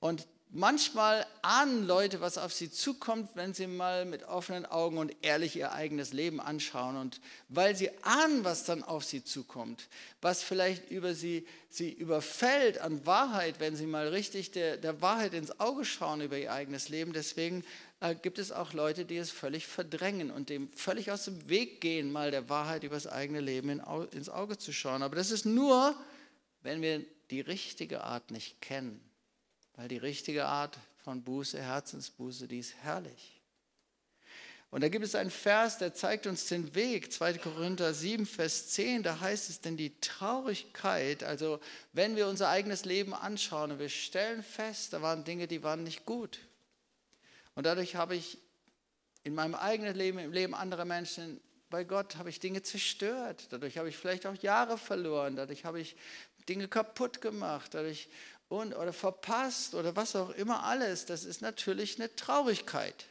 [0.00, 5.16] Und Manchmal ahnen Leute, was auf sie zukommt, wenn sie mal mit offenen Augen und
[5.22, 6.98] ehrlich ihr eigenes Leben anschauen.
[6.98, 9.88] Und weil sie ahnen, was dann auf sie zukommt,
[10.20, 15.32] was vielleicht über sie, sie überfällt an Wahrheit, wenn sie mal richtig der, der Wahrheit
[15.32, 17.14] ins Auge schauen über ihr eigenes Leben.
[17.14, 17.64] Deswegen
[18.10, 22.10] gibt es auch Leute, die es völlig verdrängen und dem völlig aus dem Weg gehen,
[22.10, 23.80] mal der Wahrheit über das eigene Leben in,
[24.10, 25.02] ins Auge zu schauen.
[25.02, 25.94] Aber das ist nur,
[26.62, 29.00] wenn wir die richtige Art nicht kennen.
[29.76, 33.40] Weil die richtige Art von Buße, Herzensbuße, die ist herrlich.
[34.70, 37.12] Und da gibt es einen Vers, der zeigt uns den Weg.
[37.12, 37.34] 2.
[37.34, 41.60] Korinther 7, Vers 10, da heißt es, denn die Traurigkeit, also
[41.92, 45.84] wenn wir unser eigenes Leben anschauen und wir stellen fest, da waren Dinge, die waren
[45.84, 46.40] nicht gut.
[47.54, 48.38] Und dadurch habe ich
[49.24, 51.40] in meinem eigenen Leben, im Leben anderer Menschen,
[51.70, 53.46] bei Gott habe ich Dinge zerstört.
[53.50, 55.36] Dadurch habe ich vielleicht auch Jahre verloren.
[55.36, 55.96] Dadurch habe ich
[56.48, 57.72] Dinge kaputt gemacht.
[57.74, 58.08] Dadurch
[58.52, 63.06] und, oder verpasst oder was auch immer alles, das ist natürlich eine Traurigkeit.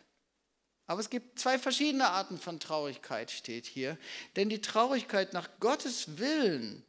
[0.86, 3.98] Aber es gibt zwei verschiedene Arten von Traurigkeit, steht hier.
[4.36, 6.84] Denn die Traurigkeit nach Gottes Willen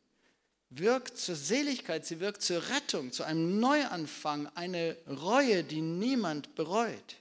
[0.68, 7.16] wirkt zur Seligkeit, sie wirkt zur Rettung, zu einem Neuanfang, eine Reue, die niemand bereut.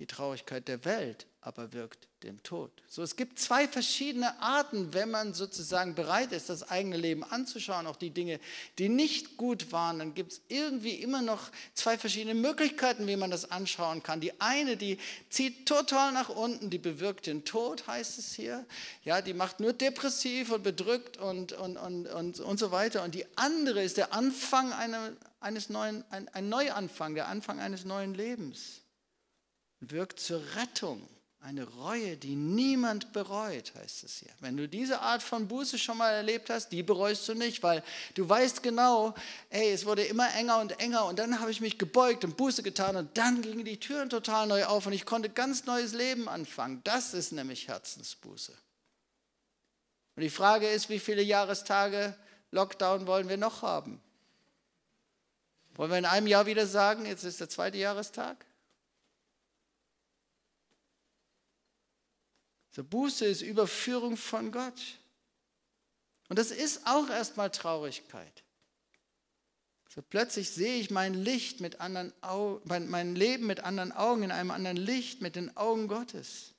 [0.00, 2.70] Die Traurigkeit der Welt aber wirkt dem Tod.
[2.88, 7.86] So, es gibt zwei verschiedene Arten, wenn man sozusagen bereit ist, das eigene Leben anzuschauen,
[7.86, 8.40] auch die Dinge,
[8.78, 13.30] die nicht gut waren, dann gibt es irgendwie immer noch zwei verschiedene Möglichkeiten, wie man
[13.30, 14.22] das anschauen kann.
[14.22, 14.98] Die eine, die
[15.28, 18.64] zieht total nach unten, die bewirkt den Tod, heißt es hier.
[19.04, 23.04] Ja, die macht nur depressiv und bedrückt und, und, und, und, und so weiter.
[23.04, 27.84] Und die andere ist der Anfang einer, eines neuen, ein, ein Neuanfang, der Anfang eines
[27.84, 28.79] neuen Lebens.
[29.80, 31.08] Wirkt zur Rettung
[31.42, 34.30] eine Reue, die niemand bereut, heißt es hier.
[34.40, 37.82] Wenn du diese Art von Buße schon mal erlebt hast, die bereust du nicht, weil
[38.14, 39.14] du weißt genau,
[39.48, 42.62] ey, es wurde immer enger und enger und dann habe ich mich gebeugt und Buße
[42.62, 46.28] getan und dann gingen die Türen total neu auf und ich konnte ganz neues Leben
[46.28, 46.82] anfangen.
[46.84, 48.52] Das ist nämlich Herzensbuße.
[50.16, 52.14] Und die Frage ist, wie viele Jahrestage
[52.50, 54.02] Lockdown wollen wir noch haben?
[55.74, 58.44] Wollen wir in einem Jahr wieder sagen, jetzt ist der zweite Jahrestag?
[62.70, 64.80] So Buße ist Überführung von Gott.
[66.28, 68.44] Und das ist auch erstmal Traurigkeit.
[69.92, 74.30] So plötzlich sehe ich mein Licht mit anderen Augen, mein Leben mit anderen Augen, in
[74.30, 76.54] einem anderen Licht, mit den Augen Gottes.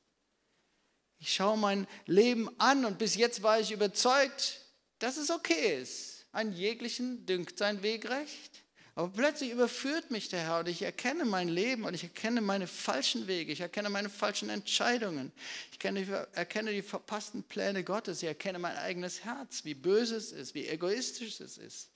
[1.19, 4.59] Ich schaue mein Leben an und bis jetzt war ich überzeugt,
[4.99, 6.25] dass es okay ist.
[6.33, 8.63] Ein jeglichen dünkt sein Weg recht.
[8.93, 12.67] Aber plötzlich überführt mich der Herr und ich erkenne mein Leben und ich erkenne meine
[12.67, 15.31] falschen Wege, ich erkenne meine falschen Entscheidungen,
[15.71, 20.53] ich erkenne die verpassten Pläne Gottes, ich erkenne mein eigenes Herz, wie böse es ist,
[20.55, 21.89] wie egoistisch es ist.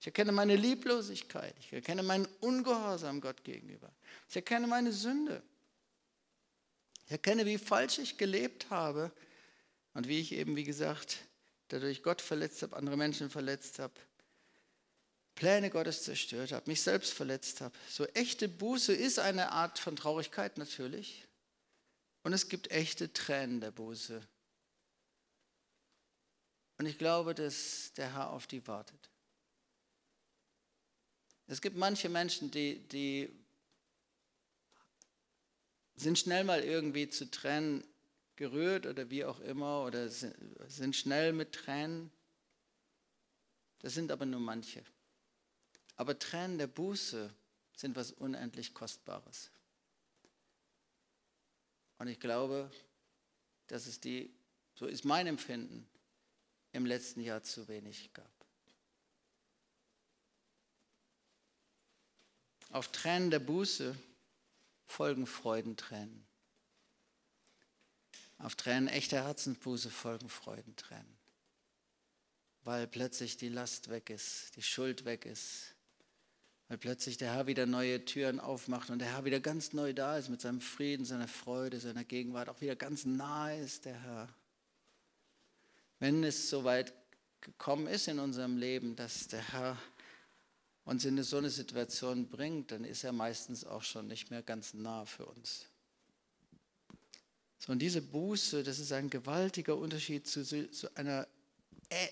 [0.00, 3.92] Ich erkenne meine Lieblosigkeit, ich erkenne meinen Ungehorsam Gott gegenüber,
[4.30, 5.42] ich erkenne meine Sünde.
[7.04, 9.10] Ich erkenne, wie falsch ich gelebt habe
[9.94, 11.18] und wie ich eben, wie gesagt,
[11.68, 13.94] dadurch Gott verletzt habe, andere Menschen verletzt habe
[15.38, 17.72] Pläne Gottes zerstört habe, mich selbst verletzt habe.
[17.88, 21.28] So echte Buße ist eine Art von Traurigkeit natürlich.
[22.24, 24.20] Und es gibt echte Tränen der Buße.
[26.78, 29.10] Und ich glaube, dass der Herr auf die wartet.
[31.46, 33.30] Es gibt manche Menschen, die, die
[35.94, 37.84] sind schnell mal irgendwie zu Tränen
[38.34, 42.10] gerührt oder wie auch immer oder sind schnell mit Tränen.
[43.78, 44.82] Das sind aber nur manche.
[45.98, 47.34] Aber Tränen der Buße
[47.74, 49.50] sind was unendlich Kostbares.
[51.98, 52.70] Und ich glaube,
[53.66, 54.32] dass es die,
[54.76, 55.88] so ist mein Empfinden,
[56.70, 58.30] im letzten Jahr zu wenig gab.
[62.70, 63.96] Auf Tränen der Buße
[64.86, 66.24] folgen Freudentränen.
[68.38, 71.18] Auf Tränen echter Herzensbuße folgen Freudentränen.
[72.62, 75.74] Weil plötzlich die Last weg ist, die Schuld weg ist,
[76.68, 80.18] weil plötzlich der Herr wieder neue Türen aufmacht und der Herr wieder ganz neu da
[80.18, 84.28] ist mit seinem Frieden, seiner Freude, seiner Gegenwart, auch wieder ganz nahe ist der Herr.
[85.98, 86.92] Wenn es so weit
[87.40, 89.78] gekommen ist in unserem Leben, dass der Herr
[90.84, 94.74] uns in so eine Situation bringt, dann ist er meistens auch schon nicht mehr ganz
[94.74, 95.66] nah für uns.
[97.58, 101.26] So, und diese Buße, das ist ein gewaltiger Unterschied zu, zu einer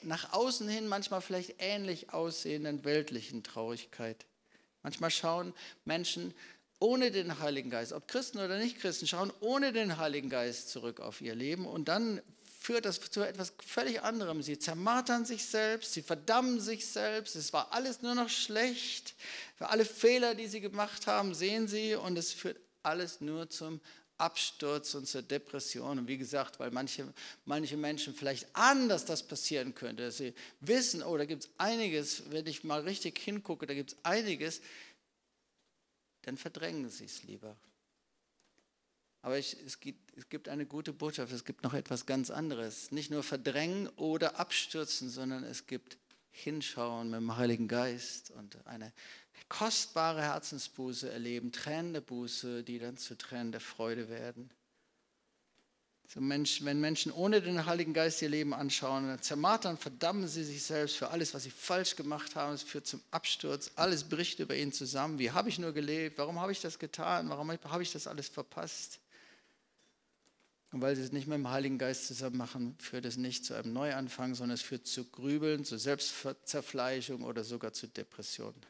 [0.02, 4.24] nach außen hin manchmal vielleicht ähnlich aussehenden weltlichen Traurigkeit.
[4.86, 5.52] Manchmal schauen
[5.84, 6.32] Menschen
[6.78, 11.00] ohne den Heiligen Geist, ob Christen oder nicht Christen, schauen ohne den Heiligen Geist zurück
[11.00, 12.22] auf ihr Leben und dann
[12.60, 14.42] führt das zu etwas völlig anderem.
[14.42, 17.34] Sie zermartern sich selbst, sie verdammen sich selbst.
[17.34, 19.16] Es war alles nur noch schlecht.
[19.56, 23.80] Für alle Fehler, die sie gemacht haben, sehen sie und es führt alles nur zum
[24.18, 25.98] Absturz und zur Depression.
[25.98, 27.12] Und wie gesagt, weil manche,
[27.44, 32.30] manche Menschen vielleicht anders das passieren könnte, dass sie wissen, oh, da gibt es einiges,
[32.30, 34.60] wenn ich mal richtig hingucke, da gibt es einiges,
[36.22, 37.56] dann verdrängen sie es lieber.
[39.22, 42.92] Aber ich, es, gibt, es gibt eine gute Botschaft, es gibt noch etwas ganz anderes.
[42.92, 45.98] Nicht nur verdrängen oder abstürzen, sondern es gibt
[46.36, 48.92] hinschauen mit dem Heiligen Geist und eine
[49.48, 54.50] kostbare Herzensbuße erleben, Tränen der Buße, die dann zu Tränen der Freude werden.
[56.08, 60.44] So Mensch, wenn Menschen ohne den Heiligen Geist ihr Leben anschauen, dann zermartern, verdammen sie
[60.44, 62.54] sich selbst für alles, was sie falsch gemacht haben.
[62.54, 63.72] Es führt zum Absturz.
[63.74, 65.18] Alles bricht über ihnen zusammen.
[65.18, 66.18] Wie habe ich nur gelebt?
[66.18, 67.28] Warum habe ich das getan?
[67.28, 69.00] Warum habe ich das alles verpasst?
[70.72, 73.54] Und weil sie es nicht mit dem Heiligen Geist zusammen machen, führt es nicht zu
[73.54, 78.60] einem Neuanfang, sondern es führt zu Grübeln, zu Selbstzerfleischung oder sogar zu Depressionen.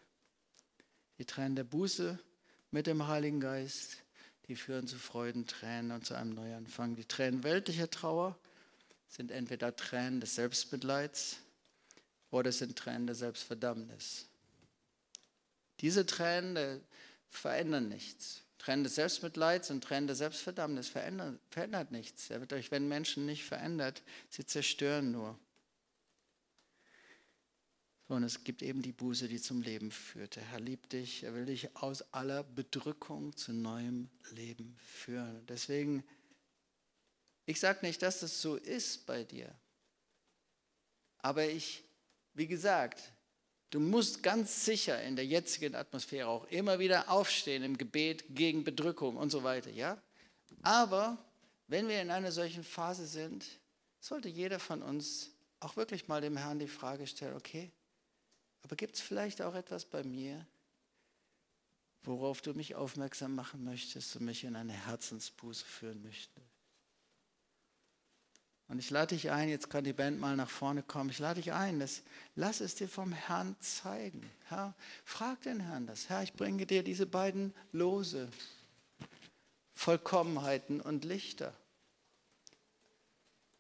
[1.19, 2.19] Die Tränen der Buße
[2.71, 3.99] mit dem Heiligen Geist,
[4.49, 6.97] die führen zu Freudentränen und zu einem Neuanfang.
[6.97, 8.39] Die Tränen weltlicher Trauer
[9.09, 11.39] sind entweder Tränen des Selbstmitleids
[12.31, 14.27] oder sind Tränen der Selbstverdammnis.
[15.81, 16.81] Diese Tränen
[17.29, 18.43] verändern nichts.
[18.59, 22.31] Tränen des Selbstmitleids und Tränen der Selbstverdammnis verändert, verändert nichts.
[22.31, 25.39] Er wird euch, wenn Menschen nicht verändert, sie zerstören nur.
[28.09, 30.37] Und es gibt eben die Buße, die zum Leben führt.
[30.37, 35.45] Der Herr liebt dich, er will dich aus aller Bedrückung zu neuem Leben führen.
[35.47, 36.05] Deswegen,
[37.47, 39.53] ich sage nicht, dass das so ist bei dir.
[41.19, 41.83] Aber ich,
[42.35, 43.13] wie gesagt,
[43.71, 48.63] Du musst ganz sicher in der jetzigen Atmosphäre auch immer wieder aufstehen im Gebet gegen
[48.63, 50.01] Bedrückung und so weiter, ja?
[50.63, 51.19] Aber
[51.67, 53.45] wenn wir in einer solchen Phase sind,
[54.01, 57.73] sollte jeder von uns auch wirklich mal dem Herrn die Frage stellen, okay,
[58.63, 60.47] aber gibt es vielleicht auch etwas bei mir,
[62.03, 66.46] worauf du mich aufmerksam machen möchtest und mich in eine Herzensbuße führen möchtest?
[68.69, 71.41] Und ich lade dich ein, jetzt kann die Band mal nach vorne kommen, ich lade
[71.41, 72.03] dich ein, dass,
[72.35, 74.29] lass es dir vom Herrn zeigen.
[74.49, 76.09] Herr, frag den Herrn das.
[76.09, 78.29] Herr, ich bringe dir diese beiden Lose,
[79.73, 81.55] Vollkommenheiten und Lichter.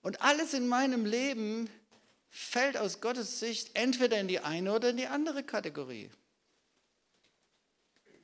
[0.02, 1.68] Und alles in meinem Leben
[2.30, 6.10] fällt aus Gottes Sicht entweder in die eine oder in die andere Kategorie.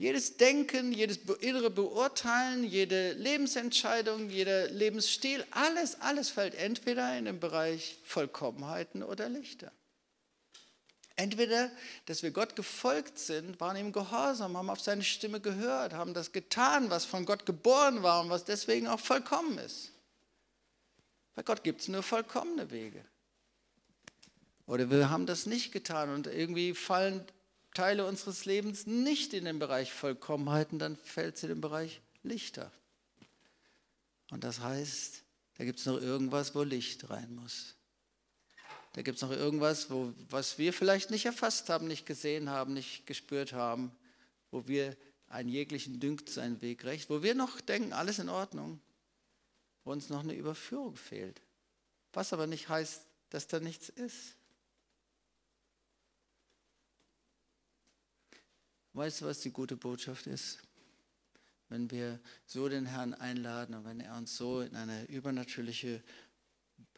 [0.03, 7.39] Jedes Denken, jedes innere Beurteilen, jede Lebensentscheidung, jeder Lebensstil, alles, alles fällt entweder in den
[7.39, 9.71] Bereich Vollkommenheiten oder Lichter.
[11.15, 11.71] Entweder,
[12.07, 16.33] dass wir Gott gefolgt sind, waren ihm gehorsam, haben auf seine Stimme gehört, haben das
[16.33, 19.93] getan, was von Gott geboren war und was deswegen auch vollkommen ist.
[21.37, 23.05] Bei Gott gibt es nur vollkommene Wege.
[24.67, 27.25] Oder wir haben das nicht getan und irgendwie fallen
[27.75, 32.71] Teile unseres Lebens nicht in den Bereich Vollkommenheiten, dann fällt sie in den Bereich Lichter.
[34.31, 35.23] Und das heißt,
[35.59, 37.75] da gibt es noch irgendwas, wo Licht rein muss.
[38.95, 42.75] Da gibt es noch irgendwas, wo, was wir vielleicht nicht erfasst haben, nicht gesehen haben,
[42.75, 43.91] nicht gespürt haben,
[44.51, 44.97] wo wir
[45.29, 48.81] einen jeglichen dünkt seinen Weg recht, wo wir noch denken, alles in Ordnung,
[49.85, 51.41] wo uns noch eine Überführung fehlt.
[52.13, 54.37] Was aber nicht heißt, dass da nichts ist.
[58.95, 60.59] Weißt du, was die gute Botschaft ist?
[61.69, 66.03] Wenn wir so den Herrn einladen und wenn er uns so in eine übernatürliche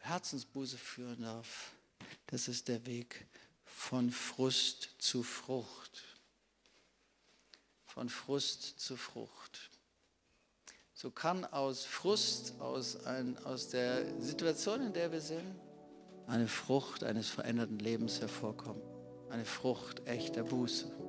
[0.01, 1.71] Herzensbuße führen darf,
[2.27, 3.27] das ist der Weg
[3.63, 6.03] von Frust zu Frucht.
[7.85, 9.69] Von Frust zu Frucht.
[10.93, 15.55] So kann aus Frust, aus, ein, aus der Situation, in der wir sind,
[16.27, 18.81] eine Frucht eines veränderten Lebens hervorkommen.
[19.29, 21.04] Eine Frucht echter Buße.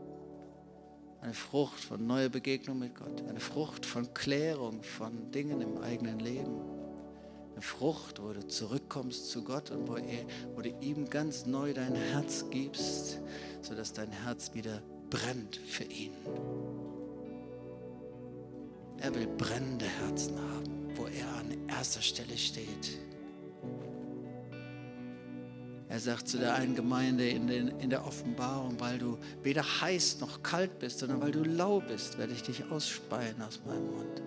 [1.26, 3.24] Eine Frucht von neuer Begegnung mit Gott.
[3.28, 6.60] Eine Frucht von Klärung von Dingen im eigenen Leben.
[7.50, 10.24] Eine Frucht, wo du zurückkommst zu Gott und wo, er,
[10.54, 13.18] wo du ihm ganz neu dein Herz gibst,
[13.60, 16.12] sodass dein Herz wieder brennt für ihn.
[19.00, 23.00] Er will brennende Herzen haben, wo er an erster Stelle steht.
[25.96, 30.20] Er sagt zu der einen Gemeinde in, den, in der Offenbarung, weil du weder heiß
[30.20, 34.22] noch kalt bist, sondern weil du lau bist, werde ich dich ausspeien aus meinem Mund.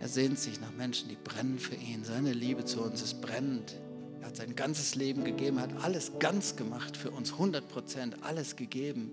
[0.00, 2.02] Er sehnt sich nach Menschen, die brennen für ihn.
[2.02, 3.76] Seine Liebe zu uns ist brennend.
[4.20, 8.56] Er hat sein ganzes Leben gegeben, hat alles ganz gemacht für uns, 100 Prozent, alles
[8.56, 9.12] gegeben.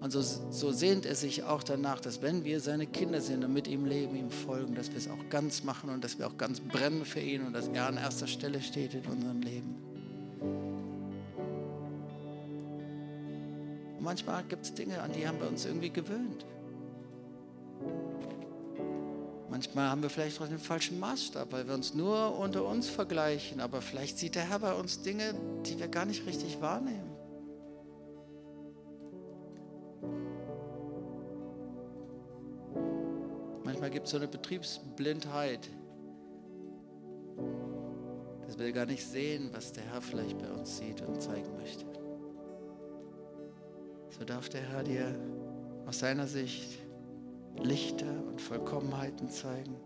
[0.00, 3.52] Und so, so sehnt er sich auch danach, dass wenn wir seine Kinder sind und
[3.52, 6.38] mit ihm leben, ihm folgen, dass wir es auch ganz machen und dass wir auch
[6.38, 9.89] ganz brennen für ihn und dass er an erster Stelle steht in unserem Leben.
[10.40, 10.52] Und
[14.00, 16.46] manchmal gibt es Dinge, an die haben wir uns irgendwie gewöhnt.
[19.50, 23.60] Manchmal haben wir vielleicht auch den falschen Maßstab, weil wir uns nur unter uns vergleichen.
[23.60, 25.34] Aber vielleicht sieht der Herr bei uns Dinge,
[25.66, 27.10] die wir gar nicht richtig wahrnehmen.
[33.64, 35.68] Manchmal gibt es so eine Betriebsblindheit,
[38.50, 41.84] dass wir gar nicht sehen, was der Herr vielleicht bei uns sieht und zeigen möchte.
[44.18, 45.14] So darf der Herr dir
[45.86, 46.80] aus seiner Sicht
[47.62, 49.76] Lichter und Vollkommenheiten zeigen.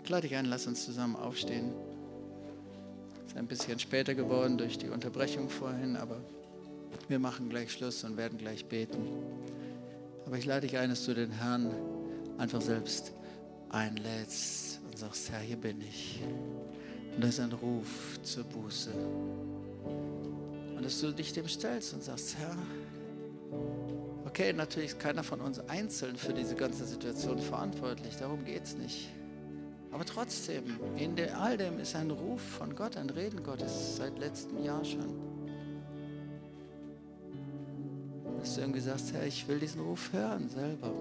[0.00, 1.72] Ich lade dich ein, lass uns zusammen aufstehen.
[3.24, 6.20] Es ist ein bisschen später geworden durch die Unterbrechung vorhin, aber
[7.08, 9.04] wir machen gleich Schluss und werden gleich beten.
[10.26, 11.74] Aber ich lade dich ein, dass du den Herrn
[12.38, 13.12] einfach selbst
[13.68, 16.22] einlädst und sagst, Herr, hier bin ich.
[17.14, 18.90] Und das ist ein Ruf zur Buße.
[20.76, 22.56] Und dass du dich dem stellst und sagst, Herr,
[24.34, 28.76] Okay, natürlich ist keiner von uns einzeln für diese ganze Situation verantwortlich, darum geht es
[28.76, 29.08] nicht.
[29.92, 30.64] Aber trotzdem,
[30.96, 35.14] in all dem ist ein Ruf von Gott, ein Reden Gottes seit letztem Jahr schon.
[38.40, 40.92] Dass du irgendwie sagst, Herr, ich will diesen Ruf hören selber.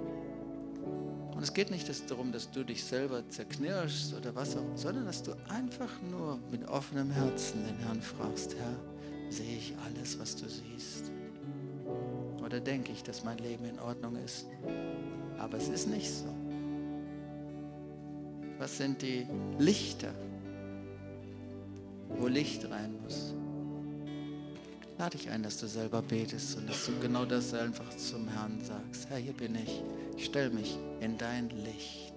[1.44, 5.24] Und es geht nicht darum, dass du dich selber zerknirschst oder was auch, sondern dass
[5.24, 8.80] du einfach nur mit offenem Herzen den Herrn fragst, Herr,
[9.30, 11.12] sehe ich alles, was du siehst?
[12.54, 14.46] oder denke ich, dass mein Leben in Ordnung ist.
[15.38, 16.34] Aber es ist nicht so.
[18.60, 19.28] Was sind die
[19.60, 20.14] Lichter,
[22.08, 23.34] wo Licht rein muss?
[24.98, 28.62] Lade dich ein, dass du selber betest und dass du genau das einfach zum Herrn
[28.64, 29.10] sagst.
[29.10, 29.84] Herr, hier bin ich.
[30.16, 32.13] Ich stelle mich in dein Licht.